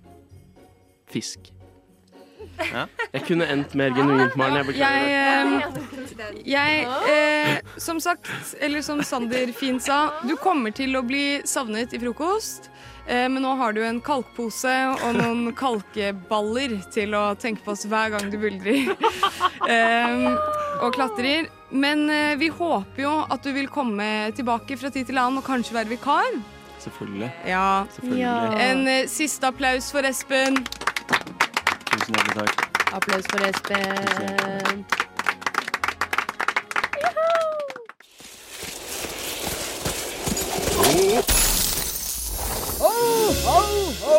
[1.13, 1.51] fisk.
[2.57, 4.57] Jeg kunne endt mer genuint, Maren.
[4.57, 6.31] Jeg Jeg, beklager.
[6.31, 8.31] eh, jeg eh, Som sagt,
[8.65, 12.71] eller som Sander fint sa, du kommer til å bli savnet i frokost.
[13.07, 17.87] Eh, men nå har du en kalkpose og noen kalkeballer til å tenke på oss
[17.87, 20.35] hver gang du buldrer um,
[20.83, 21.47] og klatrer.
[21.71, 25.47] Men eh, vi håper jo at du vil komme tilbake fra tid til annen og
[25.47, 26.39] kanskje være vikar.
[26.83, 27.31] Selvfølgelig.
[27.47, 27.87] Ja.
[27.95, 28.61] Selvfølgelig.
[28.67, 30.59] En eh, siste applaus for Espen.
[31.87, 32.55] Tusen hjertelig takk.
[32.99, 34.87] Applaus for Espen.
[40.87, 41.46] Ho,
[43.47, 43.61] ho,
[44.03, 44.19] ho!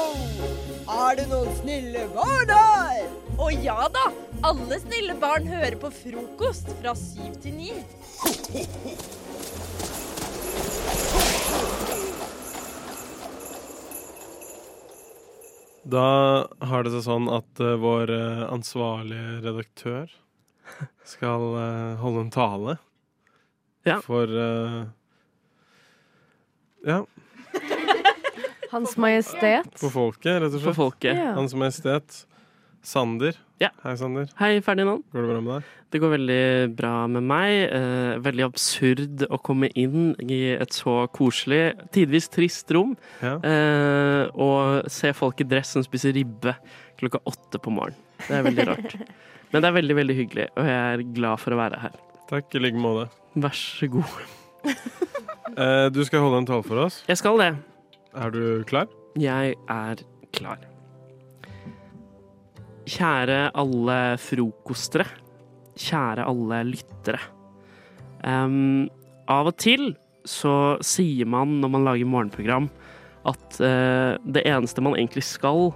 [0.88, 3.04] Er det noen snille barn her?
[3.38, 4.08] Å ja da!
[4.48, 7.72] Alle snille barn hører på frokost fra syv til ni.
[15.88, 16.08] Da
[16.70, 20.12] har det seg sånn at uh, vår eh, ansvarlige redaktør
[21.14, 22.76] skal uh, holde en tale
[23.88, 24.02] ja.
[24.04, 24.28] for
[26.88, 27.00] Ja,
[28.74, 29.70] Hans Majestet.
[29.82, 30.70] På folket, rett og slett.
[30.72, 31.15] På folket.
[31.18, 31.34] Ja.
[31.38, 32.24] Hans Majestet.
[32.88, 33.36] Sander.
[33.59, 33.70] Ja.
[33.84, 34.30] Hei, Sander.
[34.39, 35.01] Hei, Ferdinand.
[35.11, 35.72] Går det bra med deg?
[35.91, 37.51] Det går veldig bra med meg.
[37.74, 42.93] Eh, veldig absurd å komme inn i et så koselig, tidvis trist rom
[43.24, 43.38] Ja.
[43.43, 46.53] eh, og se folk i dress som spiser ribbe
[46.99, 47.99] klokka åtte på morgenen.
[48.28, 48.95] Det er veldig rart.
[49.51, 51.97] Men det er veldig, veldig hyggelig, og jeg er glad for å være her.
[52.30, 53.07] Takk, i like måte.
[53.39, 54.18] Vær så god.
[55.57, 57.01] Eh, du skal holde en tale for oss.
[57.07, 57.51] Jeg skal det.
[58.16, 58.88] Er du klar?
[59.18, 60.03] Jeg er
[60.36, 60.62] klar.
[62.88, 65.08] Kjære alle frokostere.
[65.78, 67.20] Kjære alle lyttere.
[68.24, 68.88] Um,
[69.30, 69.91] av og til
[70.28, 72.70] så sier man når man lager morgenprogram,
[73.28, 75.72] at uh, det eneste man egentlig skal,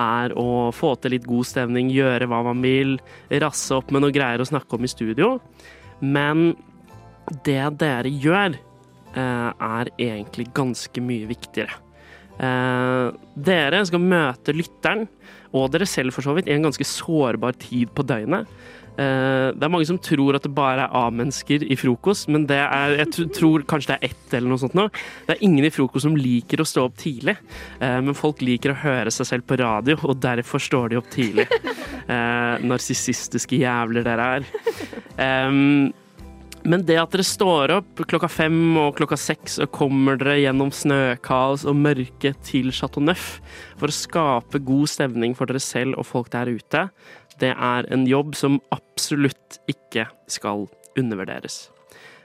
[0.00, 2.96] er å få til litt god stemning, gjøre hva man vil,
[3.42, 5.34] rasse opp med noe greier å snakke om i studio.
[6.00, 6.54] Men
[7.46, 8.56] det dere gjør,
[9.18, 11.80] er egentlig ganske mye viktigere.
[12.42, 15.06] Eh, dere skal møte lytteren,
[15.52, 18.48] og dere selv for så vidt, i en ganske sårbar tid på døgnet.
[18.92, 22.58] Eh, det er mange som tror at det bare er A-mennesker i frokost, men det
[22.60, 24.88] er, jeg tror kanskje det er ett eller noe sånt nå.
[25.28, 27.36] Det er ingen i frokost som liker å stå opp tidlig,
[27.80, 31.10] eh, men folk liker å høre seg selv på radio, og derfor står de opp
[31.12, 31.48] tidlig.
[32.02, 34.46] Eh, Narsissistiske jævler dere er.
[36.64, 40.70] Men det at dere står opp klokka fem og klokka seks og kommer dere gjennom
[40.74, 43.40] snøkaos og mørke til Chateau Neuf
[43.80, 46.84] for å skape god stemning for dere selv og folk der ute,
[47.42, 51.64] det er en jobb som absolutt ikke skal undervurderes.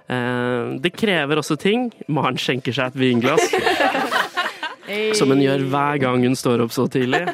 [0.08, 1.90] Eh, Det krever også ting.
[2.08, 3.50] Maren skjenker seg et vinglass,
[5.18, 7.26] som hun gjør hver gang hun står opp så tidlig.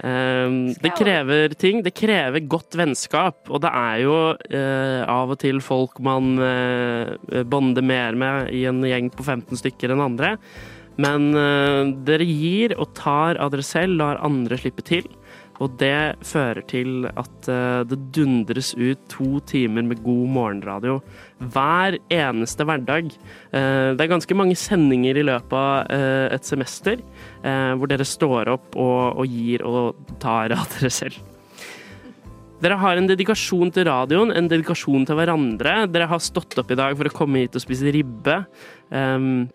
[0.00, 1.82] Um, det krever ting.
[1.84, 3.42] Det krever godt vennskap.
[3.50, 4.16] Og det er jo
[4.48, 9.60] eh, av og til folk man eh, bonder mer med i en gjeng på 15
[9.60, 10.36] stykker enn andre.
[11.00, 15.06] Men eh, dere gir og tar av dere selv, lar andre slippe til.
[15.60, 21.00] Og det fører til at eh, det dundres ut to timer med god morgenradio
[21.52, 23.10] hver eneste hverdag.
[23.52, 27.02] Eh, det er ganske mange sendinger i løpet av eh, et semester
[27.40, 31.20] hvor dere står opp og, og gir og tar av dere selv.
[32.60, 35.86] Dere har en dedikasjon til radioen, en dedikasjon til hverandre.
[35.88, 38.42] Dere har stått opp i dag for å komme hit og spise ribbe.
[38.92, 39.48] ehm,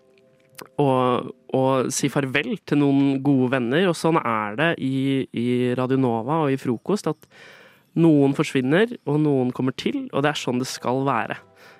[0.82, 3.88] og, og si farvel til noen gode venner.
[3.90, 5.46] Og sånn er det i, i
[5.78, 7.28] Radio Nova og i frokost, at
[7.96, 11.38] noen forsvinner, og noen kommer til, og det er sånn det skal være.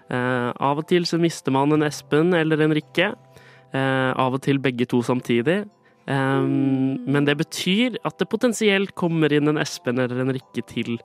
[0.08, 3.10] Eh, av og til så mister man en Espen eller en Rikke.
[3.74, 5.64] Eh, av og til begge to samtidig.
[6.06, 10.96] Eh, Men det betyr at det potensielt kommer inn en Espen eller en Rikke til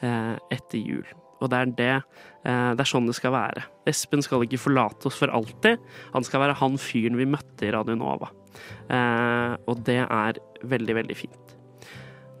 [0.00, 1.06] eh, etter jul.
[1.40, 2.02] Og det er det.
[2.44, 3.64] eh, Det er sånn det skal være.
[3.86, 5.78] Espen skal ikke forlate oss for alltid.
[6.14, 8.30] Han skal være han fyren vi møtte i Radio Nova.
[8.90, 11.56] Eh, Og det er veldig, veldig fint.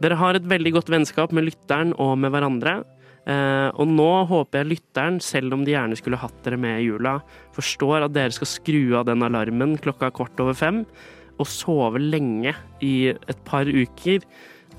[0.00, 2.84] Dere har et veldig godt vennskap med lytteren og med hverandre.
[3.26, 6.86] Eh, og nå håper jeg lytteren, selv om de gjerne skulle hatt dere med i
[6.86, 7.20] jula,
[7.52, 10.84] forstår at dere skal skru av den alarmen klokka kvart over fem,
[11.40, 14.22] og sove lenge i et par uker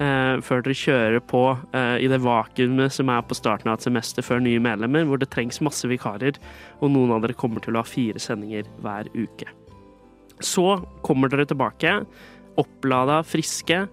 [0.04, 1.44] eh, før dere kjører på
[1.76, 5.22] eh, i det vakuumet som er på starten av et semester før nye medlemmer, hvor
[5.22, 6.40] det trengs masse vikarer,
[6.82, 9.50] og noen av dere kommer til å ha fire sendinger hver uke.
[10.44, 10.66] Så
[11.06, 11.94] kommer dere tilbake,
[12.62, 13.86] opplada, friske,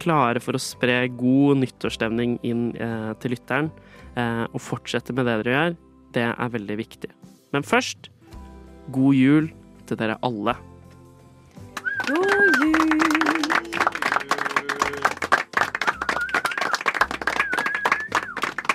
[0.00, 3.70] klare for å spre god nyttårsstemning inn eh, til lytteren,
[4.16, 5.78] eh, og fortsette med det dere gjør.
[6.16, 7.12] Det er veldig viktig.
[7.54, 8.10] Men først,
[8.90, 9.50] god jul
[9.86, 10.56] til dere alle.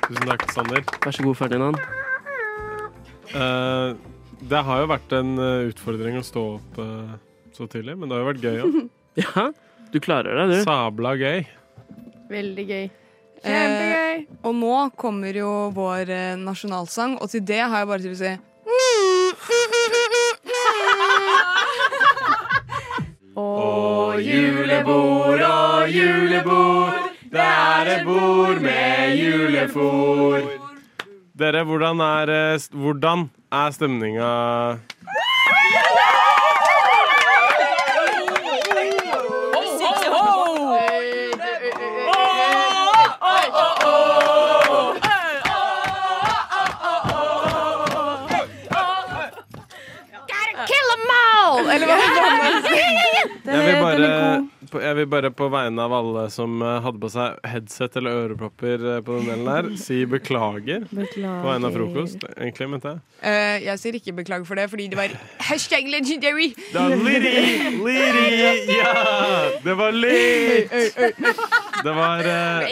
[0.05, 0.83] Tusen takk, Sander.
[1.05, 1.79] Vær så god, Ferdinand.
[3.35, 3.95] Uh,
[4.45, 7.15] det har jo vært en eh, utfordring å stå opp uh,
[7.55, 8.75] så tidlig, men det har jo vært gøy òg.
[9.23, 9.45] ja,
[9.93, 10.57] du klarer det, du.
[10.67, 11.39] Sabla gøy.
[12.29, 12.85] Veldig gøy.
[13.45, 18.13] Eh, og nå kommer jo vår eh, nasjonalsang, og til det har jeg bare til
[18.15, 18.33] å si
[23.35, 27.04] Og julebord og julebord,
[27.35, 30.45] det er et bord med julefôr.
[31.35, 34.33] Dere, hvordan er, eh, hvordan er stemninga!
[51.75, 54.44] Eller hva jeg vil, bare,
[54.81, 58.85] jeg vil bare på vegne av alle som eh, hadde på seg headset eller ørepropper
[58.95, 60.85] eh, på den delen der, si beklager.
[60.89, 61.41] Beklager.
[61.43, 63.03] På vegne av frokost, egentlig, mente jeg.
[63.25, 65.15] Uh, jeg sier ikke beklager for det, fordi det var
[65.49, 66.51] hashtag legendary.
[66.73, 67.35] Det var Liddy!
[67.85, 68.75] Liddy!
[68.75, 68.93] Ja!
[69.65, 71.73] Det var lit!
[71.85, 72.71] Det var eh,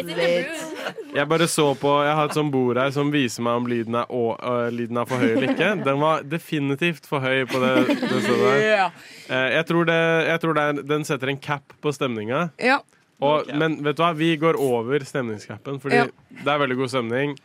[1.14, 3.98] Jeg bare så på Jeg har et sånt bord her som viser meg om lyden
[4.00, 5.70] er, å, uh, lyden er for høy eller ikke.
[5.86, 8.64] Den var definitivt for høy på det, det stedet der.
[8.64, 8.88] Ja.
[9.28, 10.00] Eh, jeg tror, det,
[10.32, 12.48] jeg tror det er, den setter en cap på stemninga.
[12.62, 12.80] Ja.
[13.24, 16.08] Og, Men vet du hva, vi går over stemningscapen, fordi Ja.
[16.40, 17.38] det er veldig god stemning.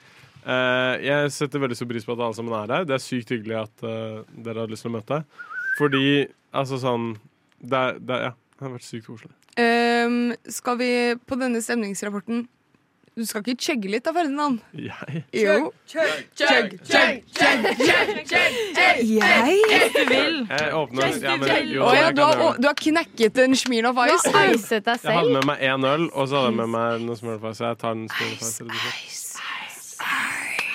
[0.49, 2.89] Uh, jeg setter veldig stor pris på at alle sammen er her.
[2.89, 5.21] Det er sykt hyggelig at dere har lyst til å møte.
[5.79, 6.07] Fordi
[6.57, 7.13] altså sånn
[7.59, 9.35] Det, det, ja, det har vært sykt koselig.
[9.59, 10.91] Ehm, skal vi
[11.27, 12.45] på denne stemningsrapporten
[13.19, 14.61] Du skal ikke chugge litt da, Ferdinand?
[14.79, 15.25] Jeg?
[15.35, 15.73] Jo.
[15.91, 17.73] Chugg, chugg, chugg, chugg,
[18.31, 18.53] chugg.
[19.03, 19.57] Jeg?
[19.73, 20.37] Hvis du vil.
[20.53, 22.63] Jeg åpner ja, men, jo, Å ja, jeg du, kan har, gjøre det.
[22.63, 24.23] du har knekket en Smirnoff Ice?
[24.31, 25.35] Du har icet deg Jeg hadde selv.
[25.35, 27.65] med meg én øl, og så hadde jeg med meg noe Smurf Ice.
[27.67, 28.63] Jeg tar en Smurf Ice.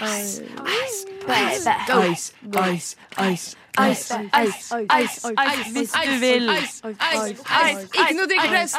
[0.04, 0.44] ice,
[0.84, 1.04] ice.
[1.24, 2.96] Ice, ice, ice,
[3.32, 4.14] ice, ice,
[4.46, 6.50] ice, ice, ice, hvis du vil.
[6.54, 6.82] Ice,
[7.14, 7.88] ice, ice.
[8.00, 8.76] Ikke noe drikkepress!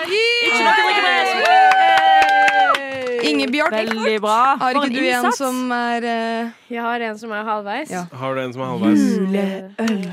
[0.46, 1.30] Ikke noe drikkepress!
[3.24, 3.72] Ingebjørg.
[3.72, 4.38] Veldig bra.
[4.60, 7.90] Har ikke du en som er eh, Jeg har en som er halvveis.
[8.12, 9.00] Har du en som er halvveis?
[9.20, 10.04] Juleøl.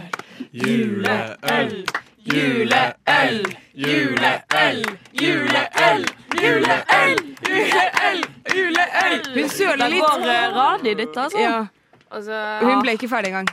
[0.54, 1.76] Juleøl.
[2.22, 3.38] Juleøl,
[3.74, 4.82] juleøl,
[5.22, 6.04] juleøl,
[6.42, 7.16] juleøl,
[7.50, 8.20] juleøl,
[8.56, 9.16] juleøl.
[9.34, 10.04] Hun søler Det litt.
[10.04, 10.20] går
[10.58, 11.66] rad i dette, altså.
[12.12, 12.59] Ja.
[12.59, 13.47] Hun ble ikke ferdig engang.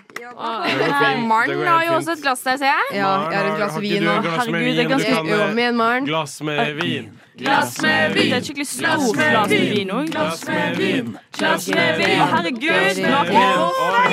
[1.28, 2.98] Maren har jo også et glass der, ser jeg.
[2.98, 4.16] Ja, jeg har et glass vin nå.
[4.24, 6.04] Herregud, det er ganske eh.
[6.08, 7.12] Glass med vin.
[7.38, 8.24] Glass med vin.
[8.28, 10.08] Det er et skikkelig stort glass med vin òg.
[10.10, 11.12] Glass med vin.
[11.38, 12.18] Glass med vin.
[12.18, 12.98] Å, herregud.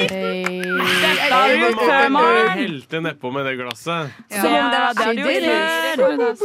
[0.06, 2.46] Dette er jo utømmeren.
[2.46, 4.14] Du helte nedpå med det glasset.
[4.36, 6.36] Som om det var det du gjorde.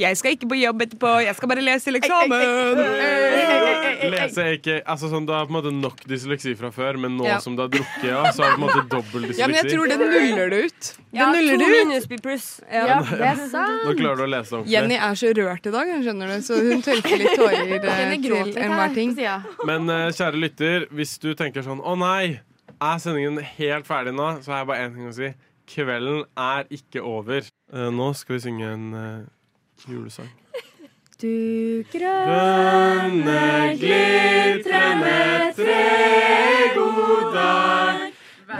[0.00, 2.82] Jeg skal ikke på jobb etterpå, jeg skal bare lese til eksamen.
[4.12, 7.16] Lese er ikke Altså sånn, Du har på en måte nok dysleksi fra før, men
[7.18, 7.38] nå Ja.
[7.40, 9.40] som du har drukket, ja, så har du på en måte dobbel dysleksi.
[9.40, 10.80] Ja, men jeg tror det nuller det ut.
[11.12, 11.86] Det Ja, nuller to det ut.
[11.88, 12.60] minus blir pluss.
[12.72, 13.84] Ja, det er sant.
[13.86, 14.72] Nå klarer du å lese ordentlig.
[14.72, 18.58] Jenny er så rørt i dag, skjønner du, så hun tørker litt tårer eh, til
[18.62, 19.14] enhver ting.
[19.68, 22.38] Men eh, kjære lytter, hvis du tenker sånn Å nei,
[22.82, 24.28] er sendingen helt ferdig nå?
[24.42, 25.32] Så har jeg bare én ting å si.
[25.72, 27.40] Kvelden er ikke over.
[27.72, 28.86] Eh, nå skal vi synge en
[29.88, 30.30] julesang.
[31.22, 35.84] Du Grønne, glitrende tre,
[36.74, 37.94] god dag.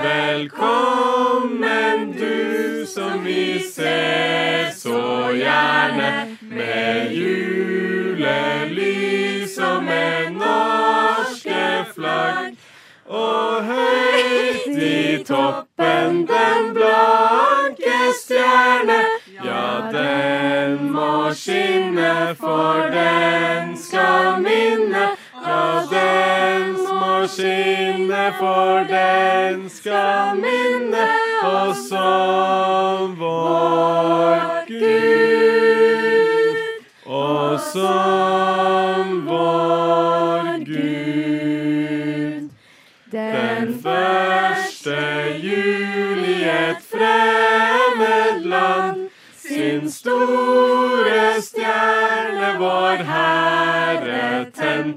[0.03, 6.32] Velkommen du som vi ser så gjerne.
[6.55, 8.39] Med julelys
[9.59, 12.57] og med norske flagg.
[13.09, 19.01] Og høyt i toppen den blanke stjerne.
[19.45, 25.05] Ja, den må skinne, for den skal minne.
[25.47, 30.62] Ja, den må skinne, for den skal minne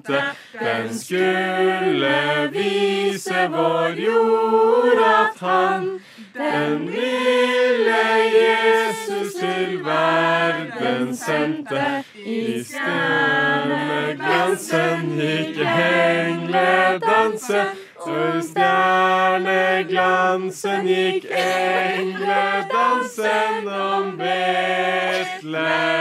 [0.06, 0.24] tente.
[0.60, 6.00] Den skulle vise vår jord at han
[6.34, 12.04] den lille Jesus til verden sendte.
[12.26, 17.66] I stjerneglansen gikk engledanse.
[18.06, 25.96] I stjerneglansen gikk engledansen om Betlehem.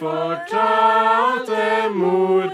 [0.00, 2.50] Fortalte mor.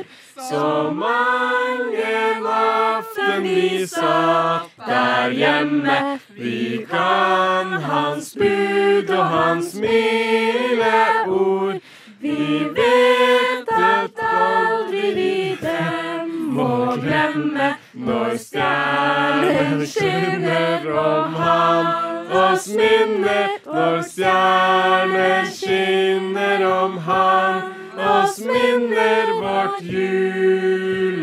[0.50, 2.16] Så mange
[2.46, 6.18] aften vi satt der hjemme.
[6.36, 10.94] Vi kan hans bud og hans milde
[11.26, 11.80] ord.
[12.20, 23.48] Vi vet at aldri vi dem må glemme når stjernen skinner om han oss minne
[23.66, 27.62] Når stjerner skinner om han
[27.96, 31.22] oss minner vårt juletre.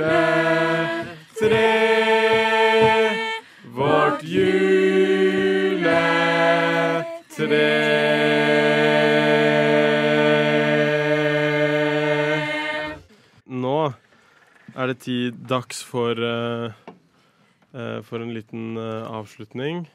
[3.73, 5.53] Vårt juletre.
[14.83, 16.71] Er det tid dags for uh,
[17.71, 19.85] uh, For en liten uh, avslutning.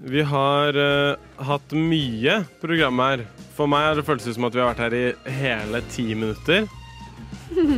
[0.00, 3.24] Vi har uh, hatt mye program her.
[3.56, 6.68] For meg har det føltes som at vi har vært her i hele ti minutter.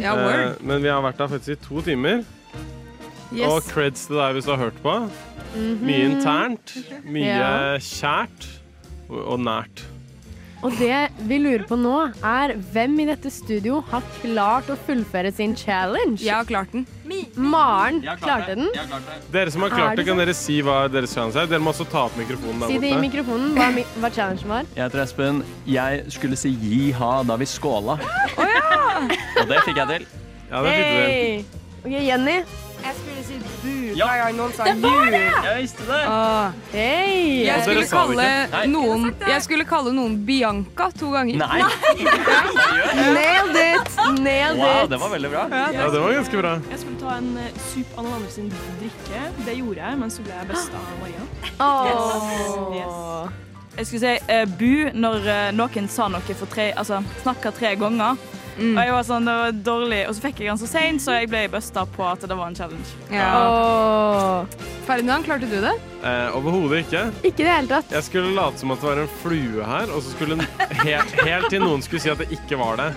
[0.03, 0.13] Ja.
[0.15, 2.21] Eh, men vi har vært her faktisk i to timer.
[3.33, 3.47] Yes.
[3.49, 4.93] Og creds til deg hvis du har hørt på.
[5.57, 5.81] Mhm.
[5.89, 6.75] Mye internt,
[7.15, 7.49] mye Ja.
[7.81, 8.47] kjært
[9.09, 9.83] og, og nært.
[10.63, 10.97] Og det
[11.27, 11.93] vi lurer på nå,
[12.23, 16.21] er hvem i dette studio har klart å fullføre sin challenge?
[16.23, 16.85] Jeg har klart den.
[17.35, 18.69] Maren klarte den.
[19.35, 21.51] Dere som har klart det det, kan dere si hva deres challenge er?
[21.51, 23.69] Dere må også ta opp mikrofonen Si der det i mikrofonen hva,
[24.05, 24.71] hva challengen var.
[24.77, 25.43] Jeg heter Espen.
[25.67, 27.99] Jeg skulle si jiha da vi skåla.
[28.39, 30.07] Og det fikk jeg til.
[30.53, 31.43] Ja, Hey.
[31.83, 32.39] Okay, Jenny.
[32.83, 34.07] Jeg skulle si bu Ja.
[34.09, 35.23] hver gang noen sa Det var det!
[35.47, 36.01] Jeg visste det.
[36.09, 36.53] Ah.
[36.73, 37.45] Hey.
[37.47, 41.43] Jeg skulle, kalle noen, jeg skulle kalle noen Bianca to ganger.
[41.43, 41.61] Nei.
[43.17, 43.95] Nailed it!
[44.19, 44.91] Nailed Wow, it!
[44.91, 45.47] det var veldig bra.
[45.51, 46.55] Ja, det var ganske bra.
[46.71, 49.25] Jeg skulle ta en uh, sup av noen andre sin drikke.
[49.47, 51.25] Det gjorde jeg, men så ble jeg best av Maria.
[51.63, 52.77] Oh.
[52.77, 53.41] Yes.
[53.79, 57.75] Jeg skulle si uh, bu når uh, noen sa noe for tre Altså snakka tre
[57.81, 58.21] ganger.
[58.59, 61.15] Og jeg var sånn, det var dårlig Og så fikk jeg den så seint, så
[61.17, 62.91] jeg ble busta på at det var en challenge.
[64.87, 65.73] Ferdinand, klarte du det?
[66.03, 67.01] Eh, Overhodet ikke.
[67.29, 67.93] Ikke i det hele tatt.
[67.95, 70.47] Jeg skulle late som at det var en flue her, og så skulle en,
[70.83, 72.89] helt, helt til noen skulle si at det ikke var det.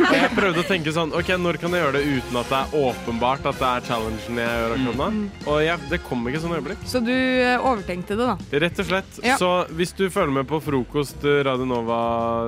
[0.00, 2.58] Og jeg prøvde å tenke sånn OK, når kan jeg gjøre det uten at det
[2.60, 5.08] er åpenbart at det er challengen jeg gjør akkurat nå?
[5.54, 6.84] Og jeg, det kom ikke sånn øyeblikk.
[6.92, 8.60] Så du eh, overtenkte det, da?
[8.66, 9.20] Rett og slett.
[9.24, 9.38] Ja.
[9.40, 9.50] Så
[9.80, 12.00] hvis du følger med på Frokost eh, Radio Nova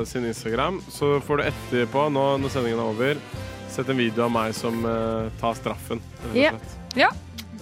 [0.08, 3.24] sin Instagram, så får du etterpå, nå når sendingen er over,
[3.72, 6.00] sett en video av meg som eh, tar straffen.
[6.28, 6.52] rett og Ja.
[6.56, 6.78] slett.
[7.00, 7.08] Ja,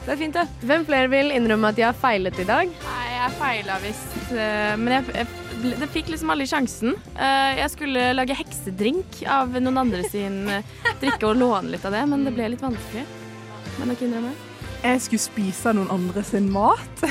[0.06, 0.46] det er fint, det.
[0.66, 2.70] Hvem flere vil innrømme at de har feilet i dag?
[2.86, 4.16] Nei, jeg feila visst.
[4.32, 5.26] eh, Men jeg, jeg,
[5.62, 6.94] ble- det fikk liksom aldri sjansen.
[7.16, 10.62] Eh, Jeg skulle lage heksedrink av noen andre sin eh,
[11.02, 13.04] drikke og låne litt av det, men det ble litt vanskelig.
[13.78, 14.46] Men nok innrømmer?
[14.80, 17.04] Jeg skulle spise noen andre sin mat,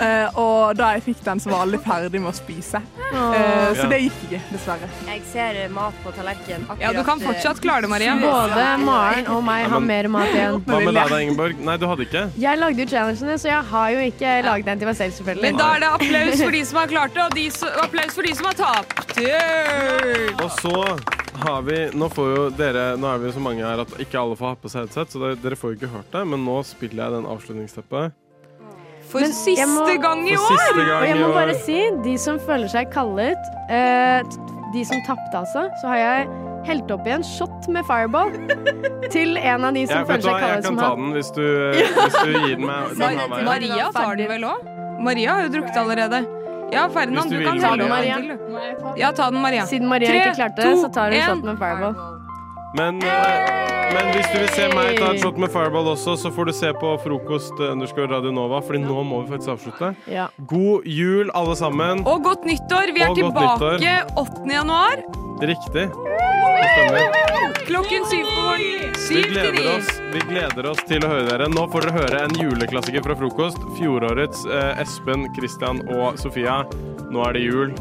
[0.00, 2.78] Eh, og da jeg fikk den, så var alle ferdig med å spise.
[3.10, 4.88] Eh, så det gikk ikke, dessverre.
[5.10, 6.64] Jeg ser mat på tallerkenen.
[6.80, 8.14] Ja, du kan fortsatt klare det, Maria.
[8.20, 10.56] Både Maren og meg har mer mat igjen.
[10.64, 11.60] Hva med deg da, Ingeborg?
[11.68, 12.24] Nei, du hadde ikke?
[12.40, 15.46] Jeg lagde jo challengene, så jeg har jo ikke laget den til meg selv, selvfølgelig.
[15.50, 18.16] Men da er det applaus for de som har klart det, og de som, applaus
[18.16, 19.16] for de som har tapt.
[19.20, 20.32] Yeah!
[20.40, 23.82] Og så har vi Nå får jo dere Nå er vi jo så mange her
[23.84, 26.10] at ikke alle får ha på seg headset, så det, dere får jo ikke hørt
[26.14, 28.12] det, men nå spiller jeg den avslutningsteppet.
[29.10, 30.86] For Men siste må- gang i For siste år!
[30.86, 31.34] gang Og jeg i må år.
[31.40, 34.22] bare si, de som føler seg kallet, eh,
[34.74, 36.28] de som tapte altså, så har jeg
[36.68, 38.30] helt opp i en shot med fireball
[39.10, 40.54] til en av de som ja, føler seg kallet.
[40.54, 41.42] jeg kan ta den hvis du,
[41.80, 42.92] hvis du gir den meg.
[43.00, 43.44] Den.
[43.50, 44.68] Maria tar den vel òg?
[45.00, 46.20] Maria har jo drukket allerede.
[46.72, 48.18] Ja, Ferdinand, du, du kan ta den, Maria.
[48.18, 48.94] Maria.
[48.96, 49.66] Ja, ta den, Maria.
[49.66, 51.94] Siden Maria Tre, ikke klarte det, så tar hun shot med fireball.
[52.78, 56.30] Men, eh, men hvis du vil se meg ta et shot med Fireball også, så
[56.30, 59.90] får du se på frokost eh, underscore Radio Nova, Fordi nå må vi faktisk avslutte.
[60.06, 60.28] Ja.
[60.46, 62.06] God jul, alle sammen.
[62.06, 62.94] Og godt nyttår!
[62.94, 64.46] Vi er tilbake 8.
[64.54, 65.02] januar.
[65.42, 65.88] Riktig.
[67.66, 68.92] Klokken syv på morgenen.
[68.92, 69.62] Vi Syv til gleder, ni.
[69.76, 71.46] oss, vi gleder oss til å høre dere.
[71.50, 73.58] Nå får dere høre en juleklassiker fra frokost.
[73.78, 76.60] Fjorårets eh, Espen, Christian og Sofia.
[77.10, 77.72] Nå er det jul.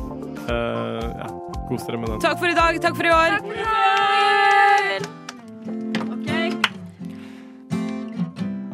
[0.50, 1.30] Eh, ja,
[1.70, 2.22] Kos dere med den.
[2.24, 2.80] Takk for i dag.
[2.82, 3.38] Takk for i år.
[3.38, 3.66] Takk for i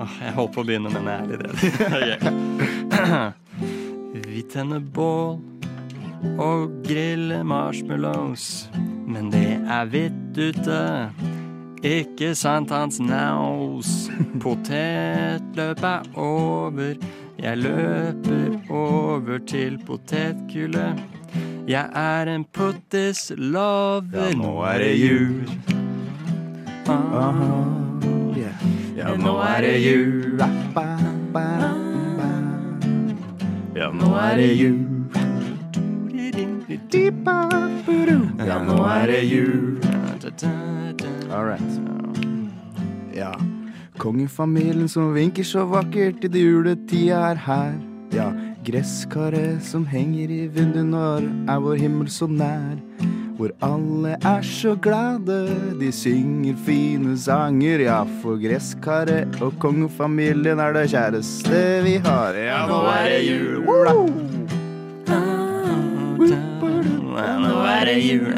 [0.06, 1.58] Åh, jeg holdt på å begynne, men jeg er litt redd.
[4.36, 5.39] Vi tenner bål
[6.41, 8.68] og griller marshmallows.
[9.16, 10.78] Men det er hvitt ute,
[11.88, 14.09] ikke sant, Hans Naus?
[14.43, 16.97] Potetløp er over,
[17.39, 20.99] jeg løper over til potetgullet.
[21.68, 24.28] Jeg er en puttis lover.
[24.28, 25.47] Ja, nå er det jul.
[26.91, 27.39] Ah,
[28.97, 30.43] ja, nå er det jul.
[33.80, 34.95] Ja, nå er det jul.
[38.45, 39.78] Ja, nå er det jul.
[41.32, 41.80] All right.
[43.15, 43.34] Ja.
[43.97, 47.76] Kongefamilien som vinker så vakkert i det juletida er her.
[48.15, 48.30] Ja,
[48.67, 52.78] gresskaret som henger i vinduet når er vår himmel så nær.
[53.36, 55.39] Hvor alle er så glade,
[55.80, 57.84] de synger fine sanger.
[57.84, 62.39] Ja, for gresskaret og kongefamilien er det kjæreste vi har.
[62.39, 63.59] Ja, nå er det jul.
[67.76, 68.32] Ja, nå er det jul.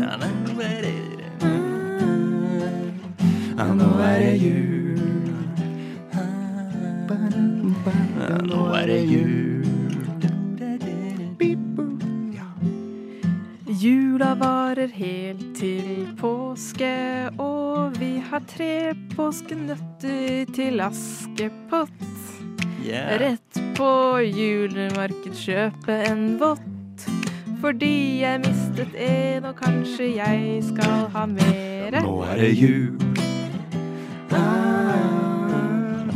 [3.57, 4.97] Ja, nå er det jul.
[8.17, 9.67] Ja, nå er det jul.
[13.77, 21.93] Jula varer helt til påske, og vi har tre påskenøtter til Askepott.
[22.81, 23.13] Yeah.
[23.21, 23.91] Rett på
[24.25, 26.76] julemarked kjøpe en vott.
[27.61, 32.01] Fordi jeg mistet en, og kanskje jeg skal ha mere.
[32.03, 33.01] Nå er det jul.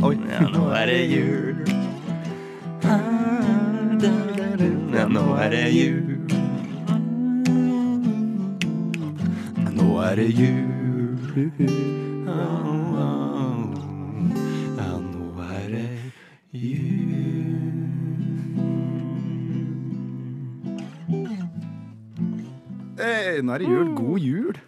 [0.02, 1.56] Oi, ja, nå er det jul.
[4.94, 6.18] Ja, nå er det jul.
[9.76, 11.18] Nå er det jul.
[14.76, 15.88] Ja, nå er det
[23.02, 23.88] Hey, nå er det jul.
[23.98, 24.58] God jul.